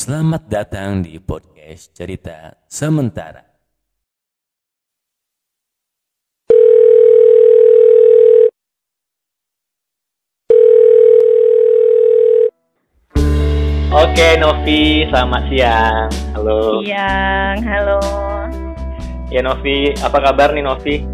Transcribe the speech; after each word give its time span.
Selamat 0.00 0.48
datang 0.48 1.04
di 1.04 1.20
podcast 1.20 1.92
Cerita 1.92 2.56
Sementara. 2.64 3.44
Oke 13.92 14.40
Novi, 14.40 15.04
selamat 15.12 15.42
siang. 15.52 16.08
Halo. 16.32 16.80
Siang, 16.80 17.60
halo. 17.60 18.00
Ya 19.28 19.44
Novi, 19.44 19.92
apa 20.00 20.16
kabar 20.16 20.56
nih 20.56 20.64
Novi? 20.64 21.04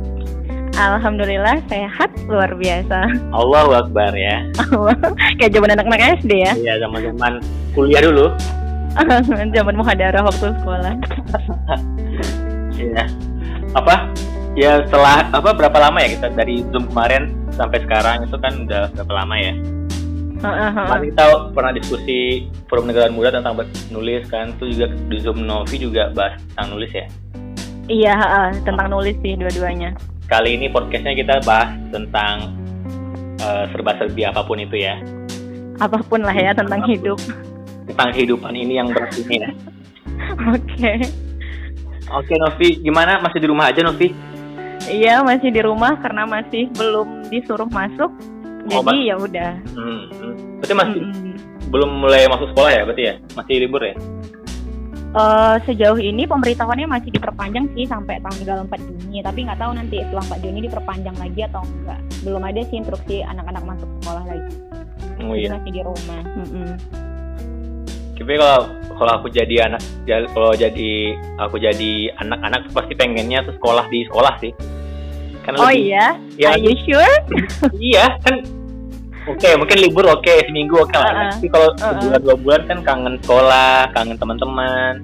Alhamdulillah 0.78 1.58
sehat 1.66 2.14
luar 2.30 2.54
biasa. 2.54 3.10
Allahu 3.34 3.82
Akbar 3.82 4.14
ya. 4.14 4.46
Kayak 5.42 5.58
zaman 5.58 5.74
anak-anak 5.74 6.22
SD 6.22 6.38
ya. 6.38 6.54
Iya 6.54 6.86
zaman-zaman 6.86 7.42
kuliah 7.74 8.06
dulu. 8.06 8.30
zaman 9.56 9.74
muhadarah 9.76 10.23
waktu 10.24 10.52
sekolah. 10.62 10.95
Iya. 12.77 13.05
Apa? 13.77 14.12
Ya 14.56 14.80
setelah 14.88 15.28
apa 15.36 15.52
berapa 15.52 15.77
lama 15.77 16.00
ya 16.00 16.16
kita 16.16 16.32
dari 16.32 16.64
Zoom 16.72 16.88
kemarin 16.88 17.36
sampai 17.52 17.84
sekarang 17.84 18.24
itu 18.24 18.36
kan 18.41 18.64
udah 18.64 18.88
berapa 18.96 19.12
lama 19.12 19.34
ya? 19.36 19.52
Kemarin 20.41 21.12
kita 21.12 21.24
pernah 21.52 21.72
diskusi 21.72 22.48
forum 22.69 22.88
negara 22.88 23.09
muda 23.09 23.32
tentang 23.32 23.56
nulis 23.88 24.24
kan, 24.28 24.52
itu 24.56 24.77
juga 24.77 24.86
di 25.08 25.16
Zoom 25.20 25.44
Novi 25.44 25.77
juga 25.80 26.12
bahas 26.12 26.41
tentang 26.52 26.77
nulis 26.77 26.92
ya. 26.92 27.06
Iya, 27.86 28.14
uh, 28.16 28.50
tentang 28.64 28.88
nulis 28.92 29.16
sih 29.24 29.36
dua-duanya. 29.38 29.97
Kali 30.27 30.58
ini 30.58 30.66
podcastnya 30.69 31.14
kita 31.14 31.38
bahas 31.47 31.72
tentang 31.94 32.52
uh, 33.41 33.64
serba-serbi 33.72 34.27
apa 34.27 34.42
pun 34.44 34.60
itu 34.60 34.77
ya. 34.77 35.00
Apa 35.80 36.00
pun 36.05 36.24
lah 36.24 36.34
ya 36.34 36.52
tentang 36.56 36.84
apa 36.84 36.88
pun. 36.88 36.94
hidup. 36.97 37.20
Tentang 37.86 38.08
kehidupan 38.12 38.52
ini 38.54 38.78
yang 38.82 38.90
berat 38.90 39.14
ini 39.16 39.42
ya. 39.42 39.50
Oke. 40.54 40.66
Okay. 40.74 40.98
Oke 42.06 42.34
Novi, 42.38 42.69
gimana 42.83 43.19
masih 43.19 43.42
di 43.42 43.48
rumah 43.50 43.70
aja 43.70 43.83
Novi? 43.83 44.14
Iya 44.86 45.27
masih 45.27 45.50
di 45.50 45.58
rumah 45.58 45.98
karena 45.98 46.22
masih 46.22 46.70
belum 46.78 47.27
disuruh 47.27 47.66
masuk 47.66 48.14
Oh, 48.66 48.83
jadi 48.83 49.14
ya 49.14 49.14
udah 49.14 49.50
hmm, 49.78 50.00
hmm. 50.11 50.34
berarti 50.58 50.74
masih 50.74 51.02
hmm. 51.06 51.34
belum 51.70 51.91
mulai 52.02 52.27
masuk 52.27 52.50
sekolah 52.50 52.70
ya 52.74 52.83
berarti 52.83 53.02
ya 53.02 53.14
masih 53.38 53.55
libur 53.62 53.83
ya 53.83 53.96
Uh, 55.16 55.56
sejauh 55.64 55.96
ini 55.96 56.28
pemberitahuannya 56.28 56.84
masih 56.92 57.08
diperpanjang 57.08 57.72
sih 57.72 57.89
sampai 57.89 58.20
tanggal 58.20 58.68
4 58.68 58.77
Juni, 58.84 59.24
tapi 59.24 59.48
nggak 59.48 59.56
tahu 59.64 59.72
nanti 59.72 60.05
setelah 60.05 60.20
4 60.28 60.44
Juni 60.44 60.58
diperpanjang 60.68 61.16
lagi 61.16 61.41
atau 61.41 61.64
enggak. 61.64 62.00
Belum 62.20 62.42
ada 62.44 62.61
sih 62.61 62.77
instruksi 62.77 63.24
anak-anak 63.24 63.64
masuk 63.64 63.89
sekolah 63.96 64.28
lagi. 64.28 64.52
Oh 65.24 65.33
iya. 65.33 65.56
masih 65.56 65.72
di 65.72 65.80
rumah. 65.80 66.20
Mm 66.20 66.48
-mm. 66.52 66.68
Tapi 68.17 68.33
kalau 68.41 68.61
kalau 68.97 69.12
aku 69.20 69.28
jadi 69.28 69.69
anak, 69.69 69.81
kalau 70.33 70.56
jadi 70.56 70.92
aku 71.36 71.61
jadi 71.61 71.92
anak-anak 72.17 72.73
pasti 72.73 72.97
pengennya 72.97 73.45
tuh 73.45 73.55
sekolah 73.61 73.84
di 73.92 74.08
sekolah 74.08 74.34
sih. 74.41 74.53
Kan 75.45 75.61
oh 75.61 75.69
lebih, 75.69 75.95
iya? 75.95 76.06
Ya, 76.41 76.56
Are 76.56 76.58
you 76.58 76.75
sure? 76.83 77.17
iya, 77.92 78.17
kan 78.25 78.42
Oke, 79.27 79.42
okay, 79.42 79.58
mungkin 79.58 79.83
libur 79.83 80.06
oke, 80.06 80.23
okay, 80.23 80.47
seminggu 80.47 80.78
oke 80.78 80.95
okay 80.95 81.03
lah. 81.03 81.11
Uh 81.11 81.19
-uh. 81.19 81.31
Tapi 81.34 81.47
kalau 81.50 81.69
uh 81.75 81.83
-uh. 81.83 81.92
sebulan 81.98 82.20
dua 82.23 82.36
bulan 82.39 82.62
kan 82.70 82.78
kangen 82.86 83.14
sekolah, 83.27 83.78
kangen 83.91 84.17
teman-teman, 84.23 84.95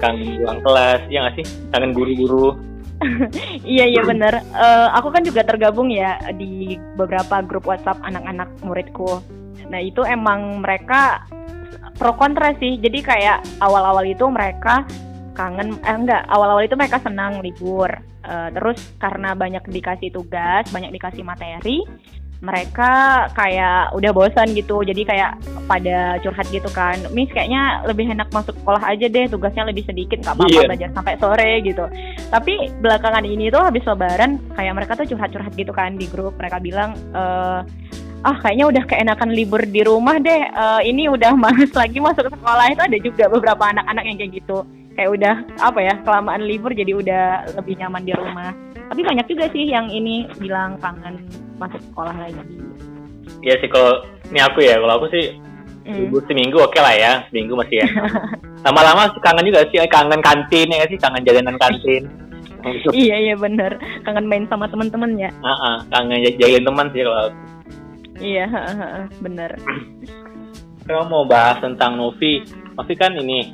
kangen 0.00 0.40
pulang 0.40 0.60
kelas, 0.64 1.00
ya 1.12 1.18
nggak 1.28 1.34
sih? 1.36 1.46
Kangen 1.68 1.92
guru-guru. 1.92 2.56
iya 3.76 3.84
iya 3.84 4.00
benar. 4.00 4.40
Uh, 4.56 4.88
aku 4.96 5.12
kan 5.12 5.28
juga 5.28 5.44
tergabung 5.44 5.92
ya 5.92 6.16
di 6.40 6.80
beberapa 6.96 7.44
grup 7.44 7.68
WhatsApp 7.68 8.00
anak-anak 8.00 8.48
muridku. 8.64 9.20
Nah 9.68 9.80
itu 9.84 10.08
emang 10.08 10.64
mereka 10.64 11.28
pro 12.00 12.16
kontra 12.16 12.56
sih. 12.56 12.80
Jadi 12.80 13.04
kayak 13.04 13.60
awal-awal 13.60 14.08
itu 14.08 14.24
mereka 14.32 14.88
kangen, 15.36 15.76
eh 15.84 15.92
enggak, 15.92 16.24
awal-awal 16.32 16.64
itu 16.64 16.74
mereka 16.80 16.96
senang 17.04 17.44
libur. 17.44 17.92
Uh, 18.20 18.48
terus 18.52 18.80
karena 18.96 19.36
banyak 19.36 19.64
dikasih 19.68 20.08
tugas, 20.12 20.64
banyak 20.72 20.92
dikasih 20.92 21.24
materi, 21.24 21.84
mereka 22.40 23.28
kayak 23.36 23.92
udah 23.92 24.10
bosan 24.16 24.56
gitu 24.56 24.80
jadi 24.80 25.04
kayak 25.04 25.30
pada 25.68 26.16
curhat 26.24 26.48
gitu 26.48 26.66
kan 26.72 26.96
Miss 27.12 27.28
kayaknya 27.36 27.84
lebih 27.84 28.08
enak 28.08 28.32
masuk 28.32 28.56
sekolah 28.64 28.80
aja 28.80 29.06
deh 29.12 29.28
tugasnya 29.28 29.68
lebih 29.68 29.84
sedikit 29.84 30.24
nggak 30.24 30.34
apa-apa 30.40 30.56
yeah. 30.56 30.68
belajar 30.72 30.88
sampai 30.96 31.14
sore 31.20 31.52
gitu 31.60 31.84
tapi 32.32 32.72
belakangan 32.80 33.28
ini 33.28 33.52
tuh 33.52 33.60
habis 33.60 33.84
lebaran 33.84 34.40
kayak 34.56 34.72
mereka 34.72 34.96
tuh 34.96 35.06
curhat-curhat 35.12 35.52
gitu 35.52 35.72
kan 35.76 36.00
di 36.00 36.08
grup 36.08 36.32
mereka 36.40 36.56
bilang 36.64 36.96
e, 37.12 37.22
ah 38.20 38.36
kayaknya 38.36 38.66
udah 38.68 38.84
keenakan 38.84 39.30
libur 39.32 39.62
di 39.64 39.80
rumah 39.80 40.20
deh. 40.20 40.42
Uh, 40.52 40.80
ini 40.84 41.08
udah 41.08 41.32
males 41.42 41.72
lagi 41.72 41.98
masuk 41.98 42.28
sekolah. 42.28 42.64
Itu 42.72 42.82
ada 42.84 42.98
juga 43.00 43.24
beberapa 43.32 43.64
anak-anak 43.72 44.04
yang 44.04 44.16
kayak 44.20 44.32
gitu. 44.42 44.58
Kayak 44.98 45.10
udah 45.16 45.34
apa 45.64 45.80
ya 45.80 45.94
kelamaan 46.04 46.42
libur 46.44 46.76
jadi 46.76 46.92
udah 46.92 47.24
lebih 47.56 47.80
nyaman 47.80 48.02
di 48.04 48.12
rumah. 48.12 48.52
Tapi 48.90 49.00
banyak 49.06 49.26
juga 49.30 49.46
sih 49.54 49.70
yang 49.70 49.86
ini 49.88 50.26
bilang 50.36 50.76
kangen 50.82 51.24
masuk 51.56 51.80
sekolah 51.92 52.12
lagi. 52.18 52.42
Iya 53.40 53.54
sih 53.62 53.70
kalau 53.70 54.04
ini 54.28 54.40
aku 54.42 54.58
ya 54.60 54.76
kalau 54.76 55.00
aku 55.00 55.06
sih 55.14 55.24
mm. 55.86 55.96
libur 55.96 56.20
seminggu 56.28 56.58
oke 56.60 56.74
okay 56.74 56.80
lah 56.82 56.94
ya 56.98 57.12
seminggu 57.32 57.56
masih 57.56 57.80
ya. 57.80 57.88
Lama-lama 58.66 59.08
kangen 59.24 59.48
juga 59.48 59.64
sih 59.72 59.80
kangen 59.88 60.20
kantin 60.20 60.68
ya 60.68 60.84
sih? 60.90 60.98
Kangen 61.00 61.24
jalanan 61.24 61.56
kantin. 61.56 62.04
Iya 62.92 63.16
iya 63.16 63.34
bener. 63.40 63.80
Kangen 64.04 64.28
main 64.28 64.44
sama 64.44 64.68
teman-teman 64.68 65.16
ya 65.16 65.32
uh 65.40 65.48
-uh, 65.48 65.76
kangen 65.88 66.20
jagain 66.28 66.60
teman 66.60 66.92
sih 66.92 67.00
kalau 67.00 67.32
iya 68.20 68.46
bener. 69.18 69.56
Kalau 70.86 71.04
mau 71.08 71.24
bahas 71.24 71.60
tentang 71.60 71.96
Novi. 71.96 72.44
Novi 72.76 72.94
kan 72.96 73.12
ini 73.16 73.52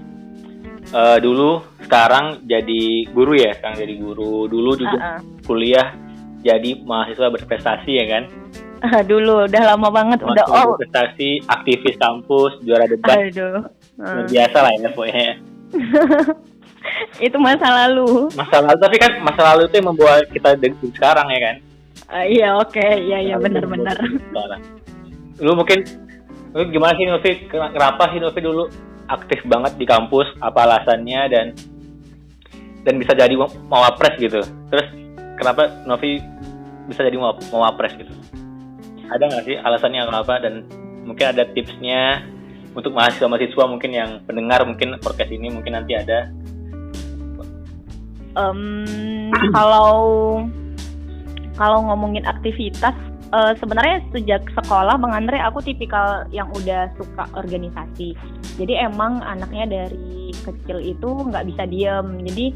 uh, 0.94 1.19
dulu 1.19 1.62
sekarang 1.87 2.47
jadi 2.47 3.06
guru 3.10 3.34
ya 3.38 3.55
sekarang 3.56 3.78
jadi 3.81 3.94
guru. 3.99 4.47
Dulu 4.50 4.71
juga 4.78 4.97
uh 4.99 5.06
-uh. 5.16 5.21
kuliah 5.47 5.94
jadi 6.43 6.82
mahasiswa 6.82 7.32
berprestasi 7.32 7.93
ya 7.97 8.06
kan? 8.06 8.25
Uh, 8.76 9.03
dulu 9.03 9.49
udah 9.49 9.62
lama 9.75 9.88
banget 9.88 10.19
mahasiswa 10.22 10.47
udah 10.47 10.47
oh. 10.53 10.66
berprestasi 10.76 11.43
aktivis 11.49 11.97
kampus 11.97 12.53
juara 12.62 12.87
debat. 12.87 13.16
Aduh. 13.16 13.66
Uh. 13.97 14.26
biasa 14.28 14.56
lah 14.60 14.72
ya 14.76 14.88
pokoknya. 14.93 15.32
Itu 17.26 17.37
masa 17.43 17.66
lalu. 17.84 18.31
Masa 18.38 18.62
lalu 18.62 18.78
tapi 18.78 18.97
kan 19.03 19.12
masa 19.19 19.43
lalu 19.53 19.66
itu 19.66 19.75
yang 19.82 19.91
membuat 19.91 20.31
kita 20.31 20.55
sekarang 20.94 21.26
ya 21.34 21.41
kan 21.43 21.56
uh, 22.11 22.25
iya 22.27 22.55
oke. 22.56 22.75
Okay. 22.75 23.06
iya 23.06 23.19
iya 23.22 23.37
benar-benar 23.37 23.97
lu 25.41 25.53
mungkin 25.53 25.84
lu 26.56 26.65
gimana 26.72 26.97
sih 26.97 27.05
Novi? 27.05 27.31
Kenapa 27.53 28.09
sih 28.12 28.21
Novi 28.21 28.41
dulu 28.41 28.65
aktif 29.12 29.44
banget 29.44 29.77
di 29.77 29.84
kampus? 29.84 30.33
Apa 30.41 30.65
alasannya? 30.65 31.21
Dan 31.28 31.47
dan 32.87 32.94
bisa 32.97 33.12
jadi 33.12 33.34
mau 33.37 33.83
apres 33.84 34.17
gitu. 34.17 34.41
Terus 34.72 34.87
kenapa 35.37 35.69
Novi 35.84 36.22
bisa 36.89 37.05
jadi 37.05 37.19
mau 37.21 37.62
apres 37.67 37.93
gitu? 38.00 38.12
Ada 39.12 39.23
nggak 39.28 39.44
sih 39.44 39.56
alasannya 39.61 40.09
kenapa 40.09 40.41
dan 40.41 40.65
mungkin 41.06 41.27
ada 41.37 41.44
tipsnya 41.53 42.25
untuk 42.77 42.93
mahasiswa-mahasiswa 42.93 43.65
mungkin 43.69 43.91
yang 43.94 44.11
pendengar 44.25 44.65
mungkin 44.65 44.97
podcast 45.00 45.33
ini 45.33 45.53
mungkin 45.53 45.77
nanti 45.77 45.97
ada. 45.97 46.28
Um, 48.37 48.84
kalau 49.56 50.05
kalau 51.56 51.83
ngomongin 51.89 52.25
aktivitas 52.28 52.94
uh, 53.33 53.53
sebenarnya 53.59 54.05
sejak 54.15 54.44
sekolah 54.55 55.00
Bang 55.00 55.12
Andre 55.12 55.41
aku 55.43 55.65
tipikal 55.65 56.28
yang 56.31 56.47
udah 56.55 56.93
suka 57.00 57.27
organisasi. 57.34 58.15
Jadi 58.61 58.75
emang 58.78 59.25
anaknya 59.25 59.67
dari 59.83 60.31
kecil 60.44 60.78
itu 60.81 61.09
nggak 61.27 61.47
bisa 61.49 61.67
diem. 61.67 62.22
Jadi 62.22 62.47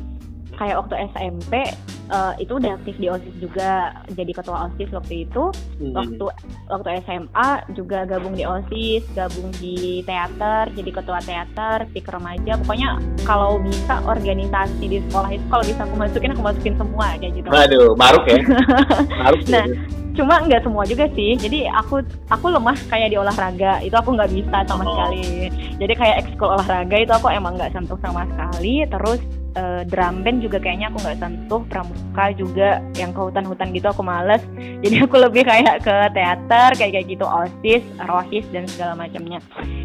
kayak 0.60 0.76
waktu 0.76 0.94
SMP 1.08 1.72
uh, 2.12 2.36
eh, 2.36 2.44
itu 2.44 2.52
udah 2.60 2.76
aktif 2.76 2.94
di 3.00 3.08
OSIS 3.08 3.34
juga 3.40 3.96
jadi 4.12 4.32
ketua 4.36 4.68
OSIS 4.68 4.92
waktu 4.92 5.24
itu. 5.24 5.48
Hmm. 5.80 5.96
Waktu 5.96 6.24
waktu 6.68 6.88
SMA 7.08 7.48
juga 7.72 8.04
gabung 8.04 8.36
di 8.36 8.44
OSIS, 8.44 9.08
gabung 9.16 9.48
di 9.56 10.04
teater, 10.04 10.68
jadi 10.76 10.90
ketua 10.92 11.18
teater, 11.24 11.88
di 11.88 12.00
remaja. 12.04 12.60
Pokoknya 12.60 13.00
kalau 13.24 13.56
bisa 13.64 14.04
organisasi 14.04 14.84
di 14.84 14.98
sekolah 15.08 15.32
itu 15.32 15.44
kalau 15.48 15.64
bisa 15.64 15.80
aku 15.88 15.96
masukin 15.96 16.30
aku 16.36 16.42
masukin 16.44 16.74
semua 16.76 17.06
kayak 17.16 17.32
gitu. 17.40 17.48
Waduh, 17.48 17.96
maruk 17.96 18.24
ya. 18.28 18.44
maruk. 19.24 19.40
nah, 19.48 19.64
cuma 20.10 20.42
nggak 20.42 20.66
semua 20.66 20.82
juga 20.84 21.06
sih 21.14 21.38
jadi 21.38 21.70
aku 21.70 22.02
aku 22.28 22.50
lemah 22.50 22.74
kayak 22.90 23.14
di 23.14 23.16
olahraga 23.16 23.78
itu 23.80 23.94
aku 23.94 24.18
nggak 24.18 24.28
bisa 24.34 24.66
sama 24.66 24.82
oh. 24.82 24.90
sekali 24.90 25.48
jadi 25.78 25.92
kayak 25.96 26.16
ekskul 26.26 26.50
olahraga 26.50 26.96
itu 26.98 27.12
aku 27.14 27.30
emang 27.30 27.54
nggak 27.54 27.72
sentuh 27.72 27.96
sama 28.02 28.26
sekali 28.26 28.84
terus 28.90 29.22
uh, 29.56 29.82
drum 29.88 30.22
band 30.22 30.44
juga 30.44 30.60
kayaknya 30.60 30.92
aku 30.92 30.98
nggak 31.02 31.18
sentuh 31.18 31.62
pramuka 31.66 32.24
juga 32.36 32.68
yang 32.98 33.10
ke 33.10 33.20
hutan-hutan 33.20 33.70
gitu 33.74 33.86
aku 33.90 34.02
males. 34.04 34.42
Jadi 34.84 34.96
aku 35.02 35.16
lebih 35.18 35.46
kayak 35.46 35.82
ke 35.82 35.96
teater 36.14 36.70
kayak 36.76 36.92
kayak 36.98 37.06
gitu 37.08 37.24
osis 37.26 37.82
rohis 38.06 38.46
dan 38.54 38.68
segala 38.68 38.94
macamnya. 38.94 39.40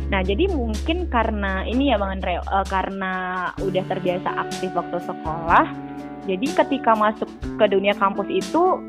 Nah 0.06 0.22
jadi 0.22 0.46
mungkin 0.54 1.10
karena 1.10 1.66
ini 1.66 1.90
ya 1.90 1.98
bang 1.98 2.22
Andre 2.22 2.38
uh, 2.38 2.66
karena 2.70 3.14
udah 3.58 3.84
terbiasa 3.90 4.30
aktif 4.48 4.70
waktu 4.78 5.02
sekolah 5.02 5.66
jadi 6.26 6.48
ketika 6.66 6.98
masuk 6.98 7.30
ke 7.62 7.66
dunia 7.70 7.94
kampus 7.94 8.26
itu 8.30 8.82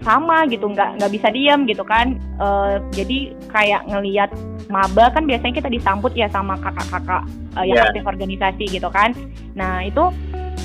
sama 0.00 0.48
gitu 0.48 0.68
nggak 0.70 0.96
nggak 1.00 1.12
bisa 1.12 1.28
diam 1.32 1.68
gitu 1.68 1.84
kan 1.84 2.16
uh, 2.40 2.80
jadi 2.92 3.36
kayak 3.52 3.84
ngelihat 3.88 4.30
maba 4.72 5.12
kan 5.12 5.26
biasanya 5.26 5.60
kita 5.60 5.68
disambut 5.68 6.12
ya 6.16 6.30
sama 6.32 6.56
kakak-kakak 6.60 7.26
uh, 7.58 7.64
yang 7.66 7.78
Yeah. 7.80 7.88
aktif 7.92 8.04
organisasi 8.04 8.64
gitu 8.70 8.88
kan 8.92 9.12
nah 9.56 9.84
itu 9.84 10.08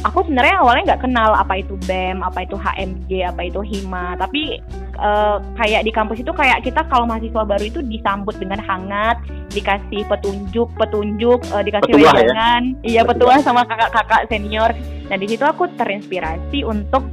aku 0.06 0.22
sebenarnya 0.30 0.62
awalnya 0.62 0.84
nggak 0.94 1.02
kenal 1.10 1.34
apa 1.34 1.66
itu 1.66 1.74
BEM, 1.90 2.22
apa 2.22 2.46
itu 2.46 2.54
HMG, 2.54 3.10
apa 3.26 3.42
itu 3.50 3.60
HIMA, 3.66 4.14
tapi 4.22 4.62
eh, 4.96 5.38
kayak 5.58 5.82
di 5.82 5.92
kampus 5.94 6.22
itu 6.22 6.30
kayak 6.30 6.62
kita 6.62 6.86
kalau 6.86 7.10
mahasiswa 7.10 7.42
baru 7.42 7.66
itu 7.66 7.82
disambut 7.82 8.38
dengan 8.38 8.62
hangat, 8.62 9.18
dikasih 9.50 10.06
petunjuk, 10.06 10.70
petunjuk, 10.78 11.42
eh, 11.58 11.64
dikasih 11.66 11.92
Petuah 11.98 12.14
ya? 12.14 12.22
wejangan, 12.22 12.64
iya 12.86 13.02
Petuah. 13.02 13.40
petuah 13.40 13.40
sama 13.42 13.62
kakak-kakak 13.66 14.22
senior. 14.30 14.72
Nah 15.10 15.18
di 15.18 15.26
situ 15.26 15.42
aku 15.42 15.70
terinspirasi 15.74 16.62
untuk 16.62 17.06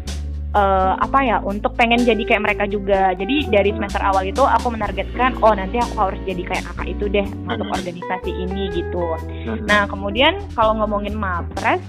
eh, 0.52 0.92
apa 0.96 1.18
ya, 1.24 1.36
untuk 1.42 1.74
pengen 1.74 2.04
jadi 2.04 2.22
kayak 2.24 2.42
mereka 2.44 2.64
juga. 2.68 3.12
Jadi 3.16 3.48
dari 3.48 3.70
semester 3.72 4.00
awal 4.04 4.28
itu 4.28 4.44
aku 4.44 4.72
menargetkan, 4.72 5.40
oh 5.40 5.52
nanti 5.52 5.80
aku 5.80 5.96
harus 5.98 6.20
jadi 6.24 6.42
kayak 6.44 6.64
kakak 6.72 6.88
itu 6.92 7.04
deh 7.08 7.26
masuk 7.44 7.68
organisasi 7.68 8.30
ini 8.30 8.72
gitu. 8.72 9.16
Nah, 9.68 9.88
kemudian 9.88 10.40
kalau 10.52 10.76
ngomongin 10.78 11.16
Mapres, 11.16 11.82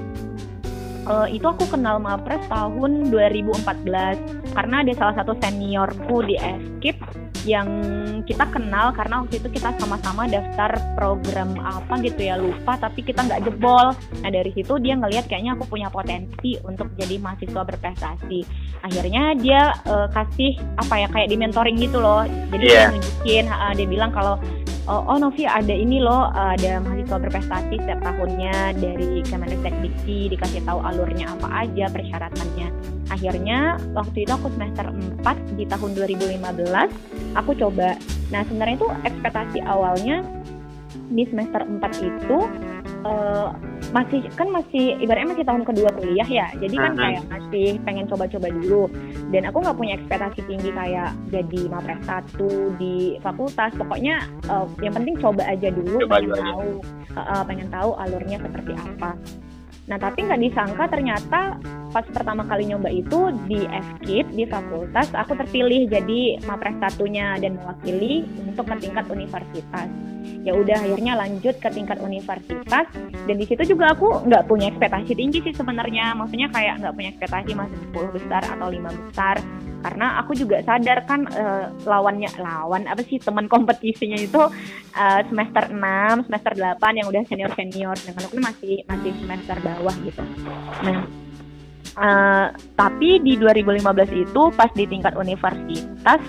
eh, 1.07 1.27
itu 1.35 1.45
aku 1.45 1.67
kenal 1.67 1.99
Mapres 1.99 2.43
tahun 2.47 3.11
2014 3.11 4.19
karena 4.53 4.75
ada 4.83 4.93
salah 4.95 5.15
satu 5.19 5.33
seniorku 5.39 6.23
di 6.23 6.35
Eskip 6.39 7.22
yang 7.43 7.67
kita 8.23 8.47
kenal 8.49 8.95
karena 8.95 9.23
waktu 9.23 9.39
itu 9.43 9.51
kita 9.51 9.75
sama-sama 9.79 10.27
daftar 10.31 10.79
program 10.95 11.59
apa 11.59 11.99
gitu 11.99 12.23
ya 12.23 12.39
lupa 12.39 12.79
tapi 12.79 13.03
kita 13.03 13.23
nggak 13.23 13.43
jebol. 13.47 13.91
Nah 14.23 14.29
dari 14.31 14.51
situ 14.55 14.79
dia 14.79 14.95
ngelihat 14.95 15.27
kayaknya 15.27 15.59
aku 15.59 15.67
punya 15.67 15.91
potensi 15.91 16.55
untuk 16.63 16.91
jadi 16.95 17.19
mahasiswa 17.19 17.61
berprestasi. 17.67 18.39
Akhirnya 18.83 19.35
dia 19.35 19.75
eh, 19.83 20.07
kasih 20.11 20.55
apa 20.79 20.95
ya 21.03 21.07
kayak 21.11 21.29
di 21.29 21.37
mentoring 21.39 21.77
gitu 21.79 21.99
loh. 21.99 22.23
Jadi 22.51 22.63
Iya. 22.63 22.87
dia 22.87 22.91
nunjukin, 22.95 23.45
ha, 23.51 23.75
dia 23.75 23.87
bilang 23.87 24.11
kalau 24.15 24.35
oh, 24.87 25.01
oh 25.07 25.17
Novi 25.19 25.47
ada 25.47 25.71
ini 25.71 26.03
loh 26.03 26.31
ada 26.33 26.79
mahasiswa 26.83 27.17
berprestasi 27.19 27.75
setiap 27.79 27.99
tahunnya 28.03 28.75
dari 28.77 29.23
Kemenristek 29.23 29.75
Dikti 29.79 30.33
dikasih 30.35 30.61
tahu 30.67 30.79
alurnya 30.83 31.31
apa 31.39 31.67
aja 31.67 31.85
persyaratannya. 31.91 32.67
Akhirnya 33.11 33.77
waktu 33.93 34.25
itu 34.25 34.31
aku 34.33 34.49
semester 34.55 34.89
4 34.89 35.59
di 35.59 35.63
tahun 35.69 35.91
2015 35.95 37.37
aku 37.37 37.51
coba. 37.55 37.95
Nah 38.33 38.41
sebenarnya 38.47 38.75
itu 38.81 38.89
ekspektasi 39.05 39.59
awalnya 39.63 40.25
di 41.13 41.23
semester 41.29 41.61
4 41.63 41.79
itu 42.01 42.37
eh, 43.05 43.49
masih 43.93 44.25
kan 44.33 44.49
masih 44.49 44.97
ibaratnya 44.97 45.31
masih 45.31 45.45
tahun 45.45 45.63
kedua 45.63 45.89
kuliah 45.93 46.25
ya 46.25 46.47
jadi 46.57 46.75
kan 46.75 46.91
Mhm. 46.91 46.99
kayak 46.99 47.23
masih 47.29 47.67
pengen 47.81 48.05
coba-coba 48.09 48.47
dulu 48.49 48.83
dan 49.29 49.45
aku 49.45 49.57
nggak 49.61 49.77
punya 49.77 49.93
ekspektasi 49.95 50.39
tinggi 50.43 50.69
kayak 50.69 51.11
jadi 51.29 51.61
mapres 51.69 52.01
satu 52.01 52.49
di 52.75 53.21
fakultas 53.21 53.69
pokoknya 53.73 54.17
eh, 54.43 54.65
yang 54.81 54.93
penting 54.93 55.15
coba 55.17 55.45
aja 55.45 55.69
dulu 55.69 56.01
Coba 56.01 56.17
pengen 56.17 56.33
aja. 56.33 56.41
tahu 56.43 56.69
eh, 57.13 57.43
pengen 57.45 57.67
tahu 57.69 57.89
alurnya 57.95 58.37
seperti 58.39 58.71
apa 58.73 59.11
nah 59.83 59.99
tapi 59.99 60.23
nggak 60.23 60.39
disangka 60.39 60.83
ternyata 60.87 61.59
pas 61.91 62.05
pertama 62.09 62.47
kali 62.47 62.71
nyoba 62.71 62.89
itu 62.89 63.29
di 63.45 63.67
FKIP 63.67 64.33
di 64.33 64.45
fakultas 64.49 65.11
aku 65.13 65.37
terpilih 65.37 65.85
jadi 65.91 66.41
mapres 66.47 66.79
satunya 66.81 67.37
dan 67.37 67.59
mewakili 67.59 68.25
untuk 68.41 68.65
ke 68.65 68.75
tingkat 68.89 69.05
universitas. 69.09 69.87
Ya 70.43 70.55
udah 70.55 70.75
akhirnya 70.75 71.13
lanjut 71.19 71.55
ke 71.59 71.69
tingkat 71.71 71.99
universitas. 71.99 72.87
Dan 73.27 73.35
di 73.39 73.45
situ 73.47 73.75
juga 73.75 73.91
aku 73.95 74.23
nggak 74.27 74.47
punya 74.47 74.71
ekspektasi 74.71 75.15
tinggi 75.15 75.39
sih 75.43 75.53
sebenarnya. 75.55 76.15
Maksudnya 76.15 76.47
kayak 76.51 76.83
nggak 76.83 76.93
punya 76.95 77.09
ekspektasi 77.15 77.51
masuk 77.55 77.79
10 77.91 78.15
besar 78.15 78.41
atau 78.43 78.67
lima 78.71 78.91
besar 78.91 79.39
karena 79.83 80.23
aku 80.23 80.31
juga 80.31 80.63
sadar 80.63 81.03
kan 81.03 81.27
eh, 81.27 81.67
lawannya 81.83 82.31
lawan 82.39 82.87
apa 82.87 83.03
sih 83.03 83.19
teman 83.19 83.51
kompetisinya 83.51 84.15
itu 84.15 84.39
eh, 84.95 85.21
semester 85.27 85.67
6 85.67 86.31
semester 86.31 86.53
8 86.55 86.99
yang 87.03 87.07
udah 87.11 87.23
senior 87.27 87.51
senior 87.53 87.97
dengan 87.99 88.23
aku 88.23 88.39
masih 88.39 88.75
masih 88.87 89.11
semester 89.19 89.57
bawah 89.59 89.95
gitu. 90.07 90.23
Nah 90.87 91.03
eh, 91.99 92.47
tapi 92.79 93.19
di 93.19 93.35
2015 93.35 94.23
itu 94.23 94.41
pas 94.55 94.71
di 94.71 94.87
tingkat 94.87 95.19
universitas 95.19 96.23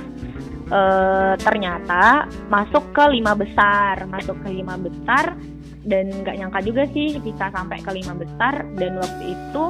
eh, 0.68 1.34
ternyata 1.38 2.26
masuk 2.50 2.90
ke 2.90 3.04
lima 3.14 3.38
besar. 3.38 4.02
Masuk 4.10 4.34
ke 4.42 4.50
lima 4.50 4.74
besar 4.74 5.38
dan 5.86 6.10
nggak 6.10 6.36
nyangka 6.40 6.60
juga 6.66 6.88
sih 6.90 7.22
bisa 7.22 7.54
sampai 7.54 7.78
ke 7.78 7.90
lima 7.94 8.18
besar. 8.18 8.66
Dan 8.74 8.98
waktu 8.98 9.24
itu 9.30 9.64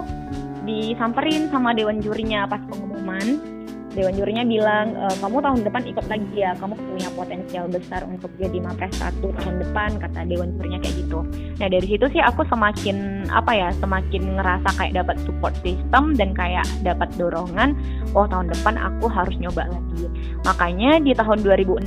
disamperin 0.65 1.53
sama 1.53 1.77
dewan 1.77 2.01
jurinya 2.01 2.49
pas 2.49 2.65
pengumuman 2.73 3.54
dewan 3.95 4.15
jurinya 4.19 4.45
bilang 4.45 4.99
e, 4.99 5.05
kamu 5.23 5.39
tahun 5.41 5.61
depan 5.63 5.83
ikut 5.87 6.07
lagi 6.11 6.35
ya 6.35 6.53
kamu 6.59 6.75
punya 6.75 7.09
potensial 7.15 7.65
besar 7.71 8.03
untuk 8.05 8.31
jadi 8.37 8.59
mapres 8.61 8.93
satu 8.99 9.31
tahun 9.41 9.63
depan 9.63 9.91
kata 10.03 10.27
dewan 10.27 10.53
jurinya 10.59 10.79
kayak 10.83 10.95
gitu. 11.07 11.23
Nah 11.63 11.69
dari 11.71 11.87
situ 11.87 12.07
sih 12.11 12.21
aku 12.21 12.43
semakin 12.51 13.31
apa 13.31 13.53
ya 13.55 13.69
semakin 13.79 14.37
ngerasa 14.37 14.69
kayak 14.77 14.93
dapat 14.99 15.17
support 15.25 15.55
system 15.63 16.19
dan 16.19 16.35
kayak 16.35 16.67
dapat 16.83 17.09
dorongan 17.17 17.79
oh 18.13 18.27
tahun 18.27 18.51
depan 18.51 18.75
aku 18.77 19.07
harus 19.07 19.35
nyoba 19.39 19.71
lagi. 19.71 20.11
Makanya 20.45 21.01
di 21.01 21.15
tahun 21.15 21.41
2016 21.47 21.87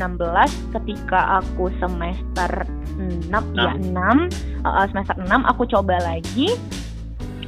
ketika 0.73 1.43
aku 1.43 1.69
semester 1.77 2.65
6 2.97 3.29
ya 3.53 3.73
6 3.77 4.65
uh, 4.65 4.85
semester 4.89 5.15
6 5.19 5.51
aku 5.51 5.63
coba 5.69 5.99
lagi. 6.01 6.55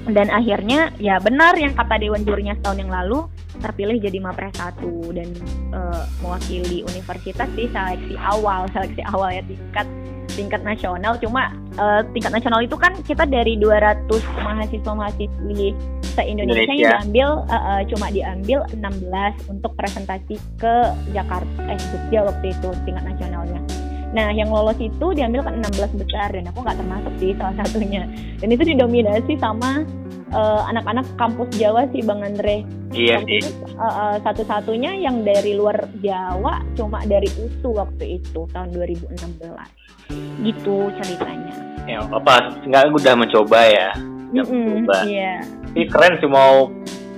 Dan 0.09 0.31
akhirnya 0.33 0.89
ya 0.97 1.21
benar 1.21 1.53
yang 1.53 1.75
kata 1.77 2.01
dewan 2.01 2.25
jurinya 2.25 2.57
setahun 2.57 2.81
yang 2.81 2.89
lalu 2.89 3.29
terpilih 3.59 3.99
jadi 3.99 4.17
mapres 4.23 4.55
satu 4.55 5.11
dan 5.11 5.29
eh, 5.75 6.03
mewakili 6.23 6.83
universitas 6.87 7.49
di 7.53 7.67
seleksi 7.69 8.15
awal 8.19 8.65
seleksi 8.73 9.03
awal 9.11 9.29
ya 9.29 9.43
tingkat 9.45 9.87
tingkat 10.33 10.61
nasional. 10.63 11.19
Cuma 11.19 11.51
eh, 11.75 12.01
tingkat 12.15 12.31
nasional 12.31 12.63
itu 12.63 12.75
kan 12.79 12.95
kita 13.03 13.27
dari 13.27 13.59
200 13.59 14.07
mahasiswa 14.39 14.93
mahasiswi 14.95 15.75
se 16.15 16.21
Indonesia. 16.23 16.71
yang 16.71 16.95
diambil 16.95 17.29
eh, 17.51 17.55
eh, 17.55 17.81
cuma 17.91 18.07
diambil 18.09 18.59
16 18.71 19.51
untuk 19.51 19.71
presentasi 19.75 20.39
ke 20.57 20.75
Jakarta 21.11 21.61
eh 21.67 21.79
Jogja 21.91 22.19
waktu 22.31 22.45
itu 22.55 22.69
tingkat 22.87 23.03
nasionalnya. 23.03 23.59
Nah, 24.09 24.33
yang 24.33 24.49
lolos 24.49 24.77
itu 24.81 25.13
diambil 25.13 25.45
ke 25.45 25.51
16 25.53 26.01
besar 26.01 26.33
dan 26.33 26.49
aku 26.49 26.65
nggak 26.65 26.77
termasuk 26.81 27.13
sih 27.21 27.31
salah 27.37 27.53
satunya. 27.61 28.09
Dan 28.41 28.49
itu 28.49 28.63
didominasi 28.65 29.37
sama 29.37 29.85
eh, 30.29 30.61
anak-anak 30.69 31.05
kampus 31.15 31.49
Jawa 31.55 31.85
sih 31.89 32.01
Bang 32.01 32.21
Andre. 32.21 32.63
Iya 32.89 33.21
sih. 33.23 33.41
eh, 33.41 33.81
eh, 33.81 34.15
satu-satunya 34.21 34.97
yang 34.97 35.21
dari 35.21 35.53
luar 35.53 35.89
Jawa 35.99 36.61
cuma 36.73 37.05
dari 37.05 37.29
USU 37.37 37.73
waktu 37.73 38.17
itu 38.17 38.45
tahun 38.49 38.69
2016. 38.73 39.13
Gitu 40.41 40.75
ceritanya. 40.97 41.53
Ya 41.85 42.01
apa? 42.01 42.53
Enggak 42.65 42.89
udah 42.93 43.13
mencoba 43.17 43.59
ya. 43.65 43.89
Udah 44.29 44.43
Mm-mm, 44.45 44.85
mencoba. 44.85 44.97
Iya. 45.05 45.33
Tapi 45.69 45.81
keren 45.85 46.13
sih 46.17 46.29
mau 46.29 46.69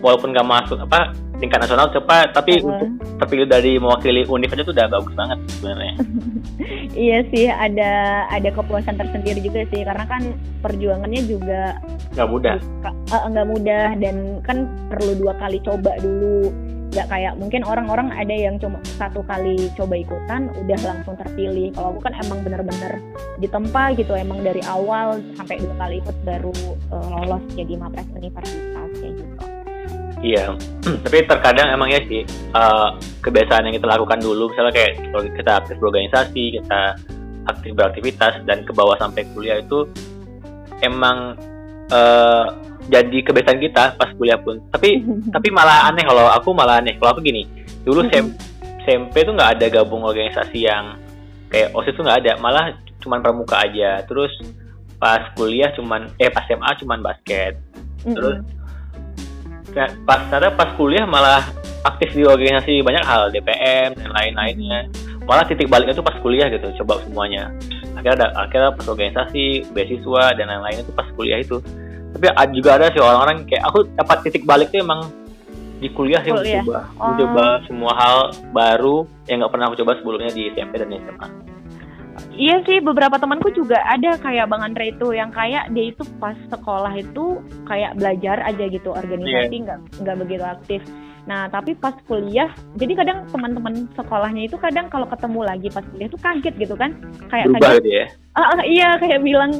walaupun 0.03 0.35
nggak 0.35 0.47
masuk 0.47 0.77
apa 0.81 1.13
tingkat 1.41 1.59
nasional 1.65 1.89
coba 1.89 2.29
tapi 2.29 2.61
Apa? 2.61 2.69
untuk 2.69 2.89
terpilih 3.25 3.47
dari 3.49 3.81
mewakili 3.81 4.21
univ 4.29 4.53
aja 4.53 4.61
tuh 4.61 4.73
udah 4.77 4.87
bagus 4.87 5.13
banget 5.17 5.37
sebenarnya. 5.57 5.93
Iya 6.91 7.23
sih 7.31 7.47
ada 7.47 8.27
ada 8.27 8.49
kepuasan 8.51 8.99
tersendiri 8.99 9.39
juga 9.39 9.63
sih 9.71 9.81
karena 9.81 10.03
kan 10.05 10.35
perjuangannya 10.59 11.23
juga 11.23 11.79
Nggak 12.11 12.29
mudah. 12.29 12.55
Eh, 12.83 13.23
nggak 13.31 13.47
mudah 13.47 13.87
dan 13.95 14.43
kan 14.43 14.67
perlu 14.91 15.15
dua 15.15 15.33
kali 15.39 15.63
coba 15.63 15.95
dulu 16.03 16.51
nggak 16.91 17.07
kayak 17.07 17.33
mungkin 17.39 17.63
orang-orang 17.63 18.11
ada 18.11 18.35
yang 18.35 18.59
cuma 18.59 18.83
satu 18.99 19.23
kali 19.23 19.71
coba 19.79 19.95
ikutan 19.95 20.51
udah 20.51 20.79
langsung 20.83 21.15
terpilih 21.15 21.71
kalau 21.71 21.95
aku 21.95 22.03
kan 22.03 22.13
emang 22.19 22.43
bener-bener 22.43 22.99
ditempa 23.39 23.95
gitu 23.95 24.11
emang 24.11 24.43
dari 24.43 24.59
awal 24.67 25.23
sampai 25.39 25.63
dua 25.63 25.75
kali 25.79 26.03
ikut 26.03 26.17
baru 26.27 26.51
eh, 26.91 27.07
lolos 27.07 27.43
jadi 27.55 27.73
mapres 27.79 28.11
universitas 28.11 28.91
kayak 28.99 29.15
gitu 29.23 29.50
Iya, 30.21 30.53
tapi 31.05 31.25
terkadang 31.25 31.73
emang 31.73 31.89
ya 31.89 32.01
sih 32.05 32.21
eh, 32.29 32.89
kebiasaan 33.25 33.65
yang 33.69 33.75
kita 33.75 33.89
lakukan 33.89 34.21
dulu, 34.21 34.53
misalnya 34.53 34.73
kayak 34.73 34.91
kalau 35.09 35.21
kita 35.25 35.51
aktif 35.57 35.75
berorganisasi, 35.81 36.43
kita 36.61 36.81
aktif 37.49 37.71
beraktivitas 37.73 38.33
dan 38.45 38.61
ke 38.61 38.71
bawah 38.71 38.93
sampai 39.01 39.25
kuliah 39.33 39.57
itu 39.57 39.89
emang 40.85 41.33
eh, 41.89 42.45
jadi 42.89 43.17
kebiasaan 43.25 43.59
kita 43.61 43.97
pas 43.97 44.09
kuliah 44.13 44.37
pun. 44.37 44.61
Tapi 44.69 45.01
tapi 45.35 45.47
malah 45.49 45.89
aneh 45.89 46.05
kalau 46.05 46.29
aku 46.29 46.53
malah 46.53 46.77
aneh 46.77 47.01
kalau 47.01 47.17
aku 47.17 47.25
gini, 47.25 47.49
dulu 47.81 48.05
SMP 48.85 49.15
tuh 49.27 49.33
nggak 49.33 49.57
ada 49.57 49.65
gabung 49.73 50.05
organisasi 50.05 50.69
yang 50.69 51.01
kayak 51.49 51.73
osis 51.73 51.97
tuh 51.97 52.05
nggak 52.05 52.21
ada, 52.25 52.31
malah 52.37 52.77
cuman 53.01 53.25
pramuka 53.25 53.57
aja. 53.57 54.05
Terus 54.05 54.29
pas 55.01 55.33
kuliah 55.33 55.73
cuman 55.73 56.13
eh 56.21 56.29
pas 56.29 56.45
SMA 56.45 56.77
cuman 56.77 57.01
basket. 57.01 57.57
Terus 58.05 58.37
Kayak 58.41 58.60
pas 60.03 60.19
ternyata 60.27 60.53
pas 60.53 60.69
kuliah 60.75 61.05
malah 61.07 61.43
aktif 61.81 62.13
di 62.13 62.23
organisasi 62.23 62.85
banyak 62.85 63.01
hal 63.01 63.33
DPM 63.33 63.97
dan 63.97 64.09
lain-lainnya. 64.13 64.91
Malah 65.25 65.45
titik 65.45 65.69
baliknya 65.69 65.97
tuh 65.97 66.05
pas 66.05 66.13
kuliah 66.21 66.49
gitu 66.49 66.69
coba 66.83 67.01
semuanya. 67.05 67.49
Akhirnya 67.97 68.25
ada 68.25 68.27
akhirnya 68.45 68.69
pas 68.73 68.85
organisasi 68.85 69.73
beasiswa 69.73 70.33
dan 70.37 70.49
lain-lain 70.49 70.85
itu 70.85 70.91
pas 70.93 71.07
kuliah 71.17 71.41
itu. 71.41 71.57
Tapi 72.11 72.25
ada- 72.27 72.53
juga 72.53 72.69
ada 72.77 72.91
sih 72.91 72.99
orang-orang 72.99 73.47
kayak 73.47 73.63
aku 73.65 73.87
dapat 73.95 74.17
titik 74.27 74.43
balik 74.43 74.69
tuh 74.69 74.83
emang 74.83 75.07
di 75.81 75.89
kuliah 75.89 76.21
sih 76.21 76.29
mencoba 76.29 76.93
Oh. 77.01 77.09
mencoba 77.09 77.45
semua 77.65 77.91
hal 77.97 78.17
baru 78.53 79.01
yang 79.25 79.41
nggak 79.41 79.49
pernah 79.49 79.65
aku 79.65 79.81
coba 79.81 79.97
sebelumnya 79.97 80.29
di 80.29 80.53
SMP 80.53 80.77
dan 80.77 80.93
SMA 80.93 81.27
Iya 82.35 82.63
sih, 82.67 82.83
beberapa 82.83 83.15
temanku 83.15 83.51
juga 83.55 83.79
ada 83.87 84.19
kayak 84.19 84.51
Bang 84.51 84.63
Andre 84.63 84.91
itu 84.91 85.15
yang 85.15 85.31
kayak 85.31 85.71
dia 85.71 85.95
itu 85.95 86.03
pas 86.19 86.35
sekolah 86.51 86.93
itu 86.99 87.39
kayak 87.67 87.95
belajar 87.95 88.43
aja 88.43 88.65
gitu, 88.67 88.91
organisasi 88.91 89.55
Iya. 89.55 89.63
nggak 89.63 89.79
nggak 90.03 90.17
begitu 90.19 90.43
aktif. 90.43 90.81
Nah, 91.29 91.45
tapi 91.53 91.77
pas 91.77 91.93
kuliah, 92.09 92.49
jadi 92.81 92.97
kadang 92.97 93.29
teman-teman 93.29 93.85
sekolahnya 93.93 94.49
itu 94.49 94.57
kadang 94.57 94.89
kalau 94.89 95.05
ketemu 95.05 95.39
lagi 95.45 95.67
pas 95.69 95.85
kuliah 95.93 96.09
tuh 96.09 96.17
kaget 96.17 96.55
gitu 96.57 96.73
kan, 96.73 96.97
kayak 97.29 97.45
berubah 97.45 97.77
kaget, 97.77 97.81
gitu 97.85 97.91
ya 97.93 98.05
ah, 98.35 98.41
ah, 98.57 98.61
iya 98.63 98.89
kayak 98.97 99.19
bilang 99.21 99.51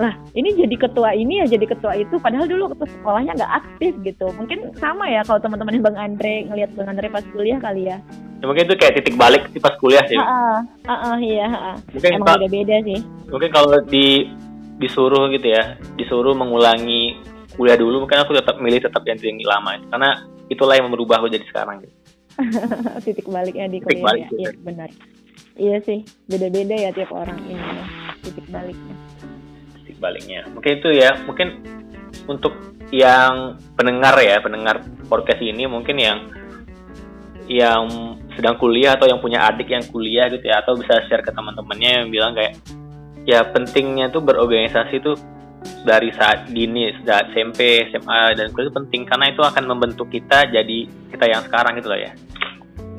lah 0.00 0.16
ini 0.32 0.56
jadi 0.56 0.76
ketua 0.80 1.12
ini 1.12 1.44
ya 1.44 1.46
jadi 1.52 1.66
ketua 1.68 1.92
itu 2.00 2.16
padahal 2.16 2.48
dulu 2.48 2.72
waktu 2.72 2.88
sekolahnya 2.88 3.36
nggak 3.36 3.52
aktif 3.60 3.92
gitu 4.00 4.32
mungkin 4.40 4.72
sama 4.80 5.04
ya 5.12 5.20
kalau 5.28 5.44
teman-temannya 5.44 5.84
bang 5.84 5.96
Andre 6.00 6.34
ngelihat 6.48 6.70
bang 6.72 6.88
Andre 6.88 7.06
pas 7.12 7.24
kuliah 7.36 7.60
kali 7.60 7.92
ya 7.92 8.00
ya, 8.40 8.44
mungkin 8.48 8.64
itu 8.64 8.74
kayak 8.80 8.94
titik 8.96 9.20
balik 9.20 9.44
sih 9.52 9.60
pas 9.60 9.76
kuliah 9.76 10.00
sih 10.08 10.16
ah 10.16 10.64
ah, 10.88 10.92
ah, 11.12 11.16
iya 11.20 11.76
mungkin 11.92 12.10
emang 12.16 12.40
beda-beda 12.40 12.76
sih 12.88 13.00
mungkin 13.28 13.50
kalau 13.52 13.76
di 13.84 14.24
disuruh 14.80 15.28
gitu 15.36 15.52
ya 15.52 15.76
disuruh 16.00 16.32
mengulangi 16.32 17.20
kuliah 17.60 17.76
dulu 17.76 18.08
mungkin 18.08 18.24
aku 18.24 18.32
tetap 18.32 18.56
milih 18.56 18.80
tetap 18.80 19.04
yang 19.04 19.20
yang 19.20 19.36
lama 19.44 19.76
karena 19.92 20.10
itulah 20.48 20.74
yang 20.80 20.88
merubah 20.88 21.22
aku 21.22 21.28
jadi 21.28 21.44
sekarang 21.46 21.84
gitu. 21.84 21.94
titik 23.04 23.28
baliknya 23.28 23.68
di 23.68 23.78
Titik 23.84 24.00
kuliah 24.00 24.08
balik, 24.08 24.24
ya. 24.32 24.38
Iya, 24.40 24.50
benar. 24.64 24.88
Iya 25.60 25.76
sih, 25.84 25.98
beda-beda 26.24 26.72
ya 26.72 26.90
tiap 26.96 27.12
orang 27.12 27.36
ini 27.44 27.60
ya, 27.60 27.84
titik 28.24 28.46
baliknya. 28.48 28.96
Titik 29.90 29.98
baliknya. 29.98 30.46
Mungkin 30.54 30.78
itu 30.78 30.88
ya 30.94 31.18
mungkin 31.26 31.58
untuk 32.30 32.54
yang 32.94 33.58
pendengar 33.74 34.14
ya 34.22 34.38
pendengar 34.38 34.82
podcast 35.10 35.42
ini 35.42 35.66
mungkin 35.66 35.98
yang 35.98 36.18
yang 37.50 38.14
sedang 38.38 38.54
kuliah 38.62 38.94
atau 38.94 39.10
yang 39.10 39.18
punya 39.18 39.42
adik 39.50 39.66
yang 39.66 39.82
kuliah 39.90 40.30
gitu 40.30 40.46
ya 40.46 40.62
atau 40.62 40.78
bisa 40.78 41.02
share 41.10 41.26
ke 41.26 41.34
teman-temannya 41.34 42.06
yang 42.06 42.08
bilang 42.14 42.32
kayak 42.38 42.54
ya 43.26 43.42
pentingnya 43.50 44.10
tuh 44.14 44.22
berorganisasi 44.22 45.02
tuh 45.02 45.18
dari 45.82 46.14
saat 46.14 46.46
dini 46.50 46.94
saat 47.02 47.34
SMP 47.34 47.90
SMA 47.90 48.38
dan 48.38 48.54
kuliah 48.54 48.70
itu 48.70 48.74
penting 48.74 49.02
karena 49.06 49.34
itu 49.34 49.42
akan 49.42 49.64
membentuk 49.66 50.06
kita 50.14 50.46
jadi 50.50 50.86
kita 51.10 51.24
yang 51.26 51.42
sekarang 51.42 51.74
gitu 51.78 51.90
loh 51.90 51.98
ya. 51.98 52.14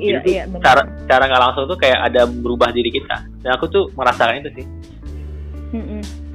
Iya, 0.02 0.18
Jadi 0.18 0.32
iya, 0.34 0.44
cara 0.66 0.82
cara 1.06 1.24
nggak 1.30 1.44
langsung 1.46 1.70
tuh 1.70 1.78
kayak 1.78 2.10
ada 2.10 2.26
berubah 2.26 2.74
diri 2.74 2.90
kita. 2.90 3.22
Dan 3.46 3.54
aku 3.54 3.70
tuh 3.70 3.86
merasakan 3.94 4.42
itu 4.42 4.50
sih. 4.58 4.66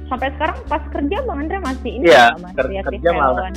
Sampai 0.07 0.31
sekarang 0.33 0.57
pas 0.65 0.83
kerja 0.87 1.17
Bang 1.23 1.39
Andre 1.43 1.57
masih 1.59 1.91
ini 1.93 2.03
Iya, 2.07 2.31
nggak, 2.31 2.39
masih 2.41 2.55
ker- 2.55 2.87
kerja 2.89 3.09
malah. 3.11 3.27
relawan? 3.35 3.53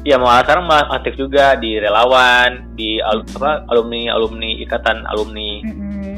Ya 0.00 0.16
malah 0.16 0.40
sekarang 0.40 0.64
malah 0.64 0.86
aktif 0.90 1.14
juga 1.14 1.44
di 1.54 1.76
relawan, 1.76 2.50
di 2.72 2.96
al- 2.98 3.28
apa 3.30 3.68
alumni 3.68 4.08
alumni 4.08 4.50
ikatan 4.58 5.04
alumni 5.04 5.60
Mm-mm. 5.60 6.16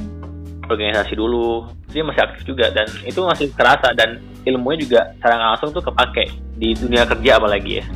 organisasi 0.65 1.12
dulu. 1.12 1.67
Dia 1.91 2.07
masih 2.07 2.23
aktif 2.23 2.47
juga 2.47 2.71
dan 2.71 2.87
itu 3.03 3.19
masih 3.21 3.51
terasa 3.51 3.91
dan 3.93 4.23
ilmunya 4.43 4.79
juga 4.81 5.01
secara 5.19 5.35
langsung 5.37 5.71
tuh 5.71 5.83
kepake 5.83 6.31
di 6.55 6.73
dunia 6.73 7.03
kerja 7.05 7.43
apalagi 7.43 7.83
ya. 7.83 7.87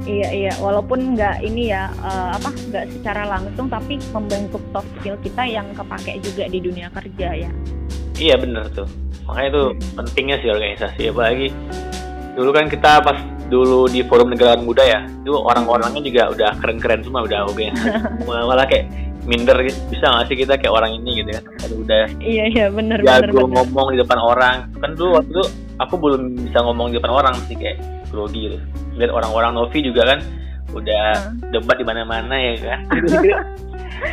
Iya 0.00 0.28
iya, 0.30 0.52
walaupun 0.56 1.12
nggak 1.12 1.40
ini 1.40 1.68
ya 1.68 1.88
eh, 1.94 2.28
apa 2.32 2.48
nggak 2.52 2.84
secara 2.90 3.24
langsung 3.26 3.68
tapi 3.68 3.96
membentuk 4.10 4.60
soft 4.70 4.88
skill 4.96 5.16
kita 5.20 5.44
yang 5.44 5.72
kepake 5.72 6.20
juga 6.20 6.44
di 6.46 6.58
dunia 6.58 6.88
kerja 6.90 7.28
ya. 7.38 7.50
Iya 8.20 8.36
bener 8.36 8.68
tuh. 8.70 8.84
Makanya 9.24 9.48
itu 9.48 9.62
pentingnya 9.96 10.36
sih 10.38 10.48
organisasi 10.48 11.02
apalagi 11.08 11.48
dulu 12.30 12.50
kan 12.52 12.68
kita 12.68 13.00
pas 13.00 13.18
dulu 13.48 13.88
di 13.88 14.00
forum 14.00 14.30
negarawan 14.30 14.62
muda 14.62 14.80
ya 14.80 15.00
itu 15.02 15.34
orang-orangnya 15.34 15.98
juga 16.00 16.22
udah 16.30 16.50
keren-keren 16.62 17.02
semua 17.02 17.26
udah 17.26 17.42
organisasi 17.44 17.98
malah 18.26 18.44
malah 18.46 18.64
kayak 18.64 18.86
minder 19.26 19.58
gitu. 19.60 19.74
bisa 19.90 20.06
nggak 20.06 20.24
sih 20.24 20.36
kita 20.38 20.54
kayak 20.54 20.70
orang 20.70 20.94
ini 20.94 21.18
gitu 21.18 21.34
kan 21.34 21.44
Aduh, 21.66 21.82
udah 21.82 22.04
Iya 22.22 22.44
iya 22.46 22.66
benar 22.70 23.02
benar 23.02 23.26
jago 23.26 23.44
benar. 23.44 23.50
ngomong 23.58 23.86
di 23.90 23.98
depan 23.98 24.18
orang 24.18 24.56
kan 24.78 24.90
dulu 24.94 25.10
waktu 25.16 25.30
itu 25.32 25.44
aku 25.76 25.94
belum 25.96 26.22
bisa 26.40 26.58
ngomong 26.62 26.86
di 26.88 26.96
depan 26.96 27.12
orang 27.12 27.34
sih 27.44 27.56
kayak 27.58 27.76
grogi 28.08 28.40
gitu 28.46 28.58
lihat 28.94 29.10
orang-orang 29.10 29.50
Novi 29.52 29.78
juga 29.82 30.02
kan 30.06 30.18
udah 30.70 31.04
Hmm. 31.20 31.50
debat 31.50 31.76
di 31.76 31.84
mana-mana 31.84 32.34
ya 32.38 32.54
kan 32.62 32.80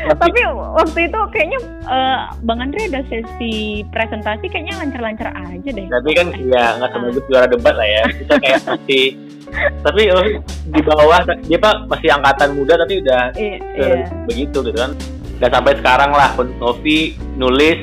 Tapi 0.07 0.39
waktu 0.75 0.99
itu 1.07 1.19
kayaknya 1.31 1.59
eh, 1.85 2.19
Bang 2.43 2.59
Andre 2.59 2.87
ada 2.87 3.01
sesi 3.07 3.53
presentasi 3.89 4.45
kayaknya 4.47 4.75
lancar-lancar 4.77 5.29
aja 5.31 5.69
deh. 5.69 5.87
tapi 5.87 6.09
kan 6.13 6.27
ya 6.37 6.75
nggak 6.75 6.89
semua 6.91 7.09
itu 7.09 7.21
juara 7.27 7.47
debat 7.47 7.75
lah 7.75 7.87
ya 7.87 8.03
kita 8.13 8.33
kayak 8.39 8.61
masih 8.65 9.05
tapi 9.85 10.01
oh, 10.11 10.23
di 10.67 10.81
bawah 10.83 11.19
dia 11.43 11.55
pak 11.57 11.75
masih 11.87 12.09
angkatan 12.11 12.49
muda 12.53 12.73
tapi 12.77 12.93
udah 12.99 13.23
Iya. 13.33 13.57
eh, 13.57 13.79
iya. 13.79 14.05
begitu 14.27 14.57
gitu 14.61 14.75
kan 14.75 14.91
dan 15.39 15.49
sampai 15.53 15.73
sekarang 15.77 16.11
lah 16.11 16.29
pun 16.33 16.47
Novi 16.57 17.15
nulis 17.35 17.79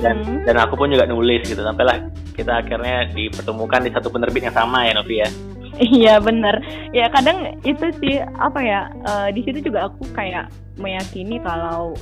dan 0.00 0.18
Mm-mm. 0.20 0.42
dan 0.42 0.56
aku 0.58 0.74
pun 0.74 0.90
juga 0.90 1.06
nulis 1.06 1.42
gitu 1.44 1.60
sampailah 1.60 2.02
kita 2.32 2.64
akhirnya 2.64 3.06
dipertemukan 3.12 3.84
di 3.84 3.90
satu 3.92 4.08
penerbit 4.08 4.42
yang 4.42 4.56
sama 4.56 4.82
ya 4.82 4.94
Novi 4.94 5.16
ya 5.20 5.30
Iya 5.72 6.20
benar. 6.20 6.60
Ya 6.92 7.08
kadang 7.08 7.56
itu 7.64 7.88
sih 7.96 8.20
apa 8.36 8.60
ya 8.60 8.92
eh, 8.92 9.28
di 9.32 9.40
situ 9.40 9.64
juga 9.64 9.88
aku 9.88 10.04
kayak 10.12 10.52
meyakini 10.76 11.36
kalau 11.40 11.92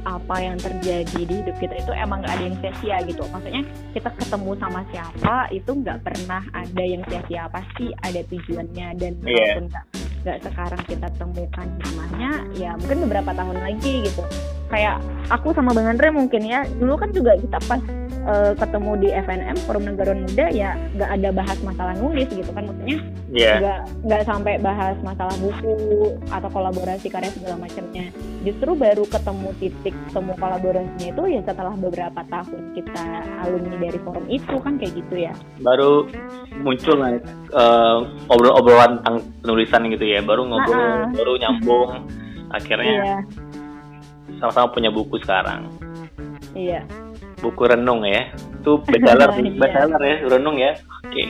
apa 0.00 0.36
yang 0.40 0.56
terjadi 0.56 1.04
di 1.28 1.34
hidup 1.44 1.60
kita 1.60 1.76
itu 1.76 1.92
emang 1.92 2.24
gak 2.24 2.32
ada 2.40 2.44
yang 2.48 2.56
sia-sia 2.64 2.96
gitu. 3.04 3.20
Maksudnya 3.28 3.62
kita 3.92 4.08
ketemu 4.16 4.50
sama 4.56 4.80
siapa 4.88 5.36
itu 5.52 5.70
nggak 5.76 5.98
pernah 6.00 6.40
ada 6.56 6.82
yang 6.82 7.04
sia-sia 7.04 7.44
pasti 7.52 7.92
ada 8.00 8.20
tujuannya 8.24 8.88
dan 8.96 9.12
Iya. 9.20 9.28
walaupun 9.28 9.64
nggak 9.68 9.84
nggak 10.20 10.38
sekarang 10.44 10.82
kita 10.84 11.08
temukan 11.16 11.66
hikmahnya 11.80 12.30
ya 12.56 12.70
mungkin 12.76 12.98
beberapa 13.08 13.30
tahun 13.32 13.56
lagi 13.56 14.04
gitu. 14.04 14.22
Kayak 14.70 15.02
aku 15.32 15.50
sama 15.50 15.74
Bang 15.74 15.90
Andre 15.90 16.14
mungkin 16.14 16.46
ya 16.46 16.62
dulu 16.78 16.94
kan 16.94 17.10
juga 17.10 17.34
kita 17.34 17.58
pas 17.66 17.82
eh, 18.28 18.52
ketemu 18.54 18.92
di 19.02 19.08
FNM 19.10 19.56
Forum 19.66 19.84
Negarawan 19.88 20.22
Muda 20.28 20.46
ya 20.54 20.78
nggak 20.94 21.10
ada 21.10 21.28
bahas 21.34 21.58
masalah 21.66 21.94
nulis 21.98 22.28
gitu 22.30 22.50
kan 22.54 22.68
maksudnya 22.70 22.98
Iya. 23.30 23.54
nggak 23.62 23.80
nggak 24.10 24.22
sampai 24.26 24.54
bahas 24.58 24.98
masalah 25.06 25.34
buku 25.38 25.74
atau 26.34 26.50
kolaborasi 26.50 27.06
karya 27.06 27.30
segala 27.30 27.62
macamnya. 27.62 28.10
Justru 28.42 28.74
baru 28.74 29.06
ketemu 29.06 29.48
titik 29.62 29.94
temu 30.10 30.34
kolaborasinya 30.34 31.08
itu 31.14 31.22
ya 31.30 31.40
setelah 31.46 31.74
beberapa 31.78 32.20
tahun 32.26 32.62
kita 32.74 33.04
alumni 33.46 33.76
dari 33.78 33.98
forum 34.02 34.26
itu 34.26 34.54
kan 34.58 34.74
kayak 34.82 34.92
gitu 34.98 35.14
ya. 35.14 35.32
Baru 35.62 36.10
muncul 36.58 36.98
lah 36.98 37.14
eh, 37.14 37.98
obrol-obrolan 38.26 38.98
tentang 38.98 39.16
penulisan 39.46 39.82
gitu 39.94 40.06
ya 40.10 40.20
baru 40.20 40.42
ngobrol 40.44 40.78
Ah, 40.80 41.06
ah. 41.06 41.10
baru 41.12 41.32
nyambung. 41.38 41.90
Akhirnya 42.56 42.90
iya. 42.90 43.16
sama-sama 44.38 44.74
punya 44.74 44.90
buku 44.90 45.18
sekarang. 45.22 45.70
Iya. 46.52 46.82
Buku 47.38 47.62
renung 47.64 48.02
ya. 48.02 48.26
Itu 48.60 48.82
bestseller 48.84 49.30
Iya. 49.38 49.54
bestseller 49.54 50.02
ya 50.02 50.16
renung 50.28 50.56
ya. 50.58 50.72
Oke. 51.06 51.22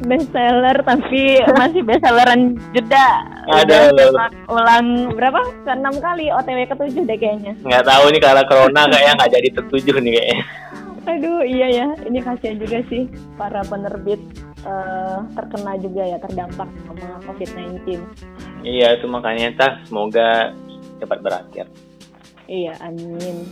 Bestseller 0.00 0.80
tapi 0.80 1.38
masih 1.54 1.84
bestselleran 1.84 2.56
jeda. 2.72 3.20
Ada. 3.52 3.92
Ulang, 3.92 4.32
ulang 4.48 4.86
berapa? 5.12 5.40
Ke 5.62 5.76
enam 5.76 5.92
kali 6.00 6.32
otw 6.32 6.56
ke 6.56 6.74
tujuh 6.74 7.02
deh 7.04 7.18
kayaknya. 7.20 7.52
Nggak 7.62 7.84
tahu 7.84 8.04
nih 8.08 8.20
karena 8.20 8.42
corona 8.48 8.82
kayaknya 8.88 9.12
nggak 9.14 9.32
jadi 9.36 9.48
tertujuh 9.60 9.96
nih 10.00 10.12
kayaknya. 10.16 10.38
Aduh 11.04 11.40
iya 11.44 11.66
ya. 11.68 11.86
Ini 12.08 12.18
kasihan 12.20 12.56
juga 12.56 12.80
sih 12.88 13.06
para 13.36 13.60
penerbit 13.64 14.20
eh, 14.62 15.18
terkena 15.32 15.72
juga 15.76 16.02
ya 16.04 16.18
terdampak 16.18 16.68
sama 16.84 17.06
covid-19 17.24 18.00
iya 18.62 18.94
itu 18.94 19.06
makanya 19.06 19.44
entah 19.48 19.72
semoga 19.84 20.52
cepat 20.96 21.18
berakhir 21.20 21.66
Iya, 22.44 22.74
amin. 22.82 23.46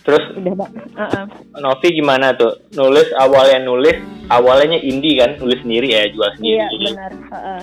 terus 0.00 0.24
Udah, 0.32 0.56
Mbak. 0.56 0.70
Heeh. 0.96 1.24
Novi 1.60 1.88
gimana 1.92 2.32
tuh 2.32 2.64
nulis 2.72 3.04
awalnya 3.14 3.60
nulis 3.60 3.92
awalnya 4.26 4.80
indie 4.80 5.20
kan 5.20 5.36
nulis 5.36 5.60
sendiri 5.60 5.92
ya 5.92 6.08
jual 6.08 6.32
sendiri 6.34 6.56
Iya, 6.56 6.66
benar. 6.88 7.12
Heeh. 7.28 7.60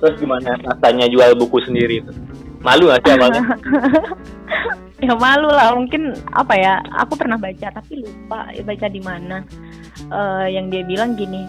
terus 0.00 0.14
gimana 0.16 0.56
rasanya 0.58 1.06
jual 1.06 1.30
buku 1.36 1.60
sendiri 1.62 2.00
itu 2.00 2.10
malu 2.58 2.88
nggak 2.88 3.00
sih 3.00 3.12
awalnya 3.12 3.42
ya 5.02 5.14
malu 5.18 5.50
lah, 5.50 5.74
mungkin 5.74 6.14
apa 6.30 6.54
ya? 6.54 6.78
Aku 7.02 7.18
pernah 7.18 7.36
baca 7.36 7.68
tapi 7.74 8.06
lupa 8.06 8.48
baca 8.54 8.86
di 8.86 9.00
mana. 9.02 9.42
Eh, 10.08 10.46
yang 10.54 10.70
dia 10.70 10.82
bilang 10.86 11.18
gini, 11.18 11.42